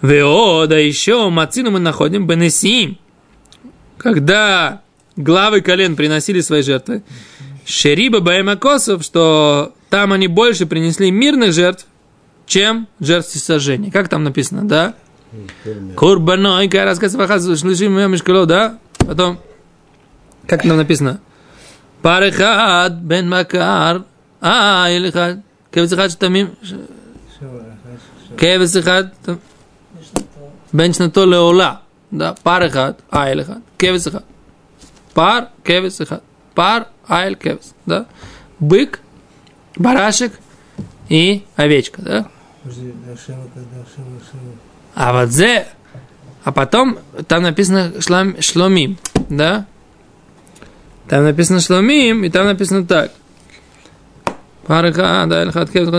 Вео, 0.00 0.66
да 0.66 0.78
еще 0.78 1.28
Мацину 1.28 1.72
мы 1.72 1.80
находим 1.80 2.26
Бенесим, 2.26 2.98
когда 3.96 4.82
главы 5.16 5.60
колен 5.60 5.96
приносили 5.96 6.40
свои 6.40 6.62
жертвы, 6.62 7.02
Шериба 7.66 8.20
Баемакосов, 8.20 9.02
что 9.02 9.74
там 9.90 10.12
они 10.12 10.28
больше 10.28 10.66
принесли 10.66 11.10
мирных 11.10 11.52
жертв, 11.52 11.86
чем 12.46 12.86
жертв 13.00 13.28
всесожжения. 13.28 13.90
Как 13.90 14.08
там 14.08 14.24
написано, 14.24 14.66
да? 14.66 14.94
Курбаной, 15.96 16.68
караска 16.68 17.08
свахазу, 17.08 17.56
шлышим 17.56 17.92
мешкало, 18.10 18.46
да? 18.46 18.78
Потом, 18.98 19.38
как 20.46 20.62
там 20.62 20.76
написано? 20.76 21.20
Парехат 22.02 22.94
бен 22.94 23.28
макар, 23.28 24.04
а, 24.40 24.88
или 24.90 25.10
хат, 25.10 25.38
кевцехат 25.70 26.12
штамим, 26.12 26.50
кевцехат, 28.38 29.14
бен 30.72 30.92
шнато 30.94 31.26
леола, 31.26 31.82
да, 32.10 32.34
парехат, 32.42 33.02
а, 33.10 33.30
или 33.30 33.42
хат, 33.42 33.58
кевцехат, 33.76 34.24
пар, 35.14 35.48
кевцехат, 35.64 36.22
пар, 36.54 36.86
айль, 37.08 37.36
кевц, 37.36 37.72
да? 37.86 38.06
Бык, 38.60 39.00
барашек 39.76 40.32
и 41.08 41.44
овечка, 41.56 42.02
да? 42.02 42.26
Подожди, 42.62 42.94
Ашема, 43.12 43.44
когда 43.54 43.82
Ашема, 43.82 44.16
Ашема. 44.16 44.67
А 44.95 45.13
вот 45.13 45.29
зе, 45.29 45.67
а 46.43 46.51
потом 46.51 46.99
там 47.27 47.43
написано 47.43 47.93
шлам, 47.99 48.41
шломим, 48.41 48.97
да? 49.29 49.65
Там 51.07 51.23
написано 51.23 51.59
шломим, 51.59 52.23
и 52.23 52.29
там 52.29 52.45
написано 52.45 52.85
так. 52.85 53.11
פרחה, 54.67 55.25
די 55.29 55.45
לך 55.45 55.57
עד 55.57 55.69
כבד, 55.69 55.91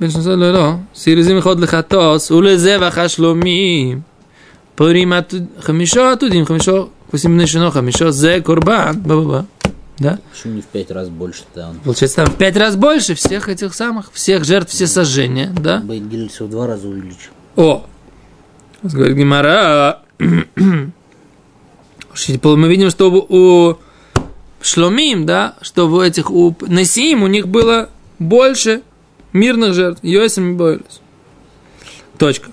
בן 0.00 0.10
שנוסע 0.10 0.36
לא, 0.36 0.52
לא, 0.52 0.72
סיריזים 0.94 1.38
יכול 1.38 1.54
לחטוס, 1.58 2.30
ולזבח 2.30 2.98
השלומים. 2.98 4.00
פורים 4.74 5.12
חמישו 5.60 6.02
עתודים, 6.02 6.46
חמישו 6.46 6.88
כבשים 7.10 7.36
בני 7.36 7.46
שונו, 7.46 7.70
חמישו 7.70 8.10
זה 8.10 8.38
קורבן, 8.42 8.92
ба 9.06 9.14
ба 9.14 9.24
ба 9.24 9.44
Да? 10.00 10.18
Почему 10.32 10.54
не 10.54 10.60
в 10.60 10.66
пять 10.66 10.90
раз 10.90 11.08
больше-то? 11.08 11.68
Он 11.68 11.76
Получается, 11.84 12.16
там 12.16 12.26
в 12.26 12.36
пять 12.36 12.56
раз 12.56 12.74
больше 12.74 13.14
всех 13.14 13.48
этих 13.48 13.74
самых, 13.74 14.12
всех 14.12 14.44
жертв, 14.44 14.72
все 14.72 14.88
сожжения, 14.88 15.52
да? 15.56 15.78
Бейт 15.78 16.32
всего 16.32 16.48
в 16.48 16.50
два 16.50 16.66
раза 16.66 16.88
увеличил. 16.88 17.30
О! 17.54 17.86
Говорит 18.83 19.17
Гимара. 19.17 20.01
Мы 20.19 20.91
видим, 22.67 22.89
что 22.89 23.11
у 23.11 23.77
Шломим, 24.61 25.25
да, 25.25 25.55
что 25.61 25.87
в 25.87 25.99
этих 25.99 26.31
у 26.31 26.55
Насиим 26.61 27.23
у 27.23 27.27
них 27.27 27.47
было 27.47 27.89
больше 28.19 28.81
мирных 29.31 29.73
жертв. 29.73 30.03
Йосим 30.03 30.53
и 30.53 30.55
Бойлес. 30.55 31.01
Точка. 32.17 32.51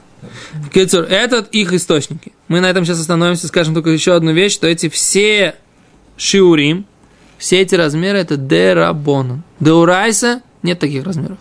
Кицур, 0.72 1.04
этот 1.04 1.48
их 1.50 1.72
источники. 1.72 2.32
Мы 2.48 2.60
на 2.60 2.66
этом 2.66 2.84
сейчас 2.84 3.00
остановимся, 3.00 3.48
скажем 3.48 3.74
только 3.74 3.90
еще 3.90 4.14
одну 4.14 4.32
вещь, 4.32 4.52
что 4.52 4.66
эти 4.66 4.88
все 4.88 5.56
шиурим, 6.16 6.86
все 7.38 7.60
эти 7.60 7.74
размеры 7.74 8.18
это 8.18 8.36
дерабонан. 8.36 9.42
Деурайса 9.60 10.42
нет 10.62 10.78
таких 10.78 11.04
размеров. 11.04 11.38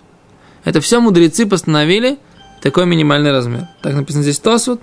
Это 0.64 0.82
все 0.82 1.00
мудрецы 1.00 1.46
постановили 1.46 2.18
такой 2.66 2.88
минимальный 2.88 3.32
размер. 3.32 3.68
Так 3.84 3.94
написано 3.94 4.24
здесь 4.24 4.40
Тосфот. 4.40 4.82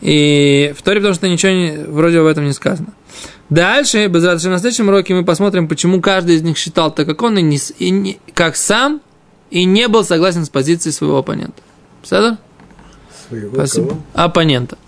И 0.00 0.72
в 0.78 0.82
Торе, 0.82 1.00
потому 1.00 1.14
что 1.16 1.26
ничего 1.28 1.50
не, 1.50 1.76
вроде 1.76 2.20
об 2.20 2.26
этом 2.26 2.46
не 2.46 2.52
сказано. 2.52 2.94
Дальше, 3.50 4.06
без 4.06 4.22
на 4.22 4.38
следующем 4.38 4.86
уроке 4.86 5.12
мы 5.12 5.24
посмотрим, 5.24 5.66
почему 5.66 6.00
каждый 6.00 6.36
из 6.36 6.42
них 6.42 6.56
считал 6.56 6.94
так, 6.94 7.04
как 7.08 7.20
он, 7.22 7.36
и, 7.36 7.42
не, 7.42 7.58
и 7.80 7.90
не- 7.90 8.20
как 8.32 8.54
сам, 8.54 9.00
и 9.50 9.64
не 9.64 9.88
был 9.88 10.04
согласен 10.04 10.44
с 10.44 10.50
позицией 10.50 10.92
своего 10.92 11.18
оппонента. 11.18 11.60
Представляешь? 12.00 12.38
Своего 13.28 13.54
Спасибо. 13.56 13.88
кого? 13.88 14.00
Оппонента. 14.14 14.78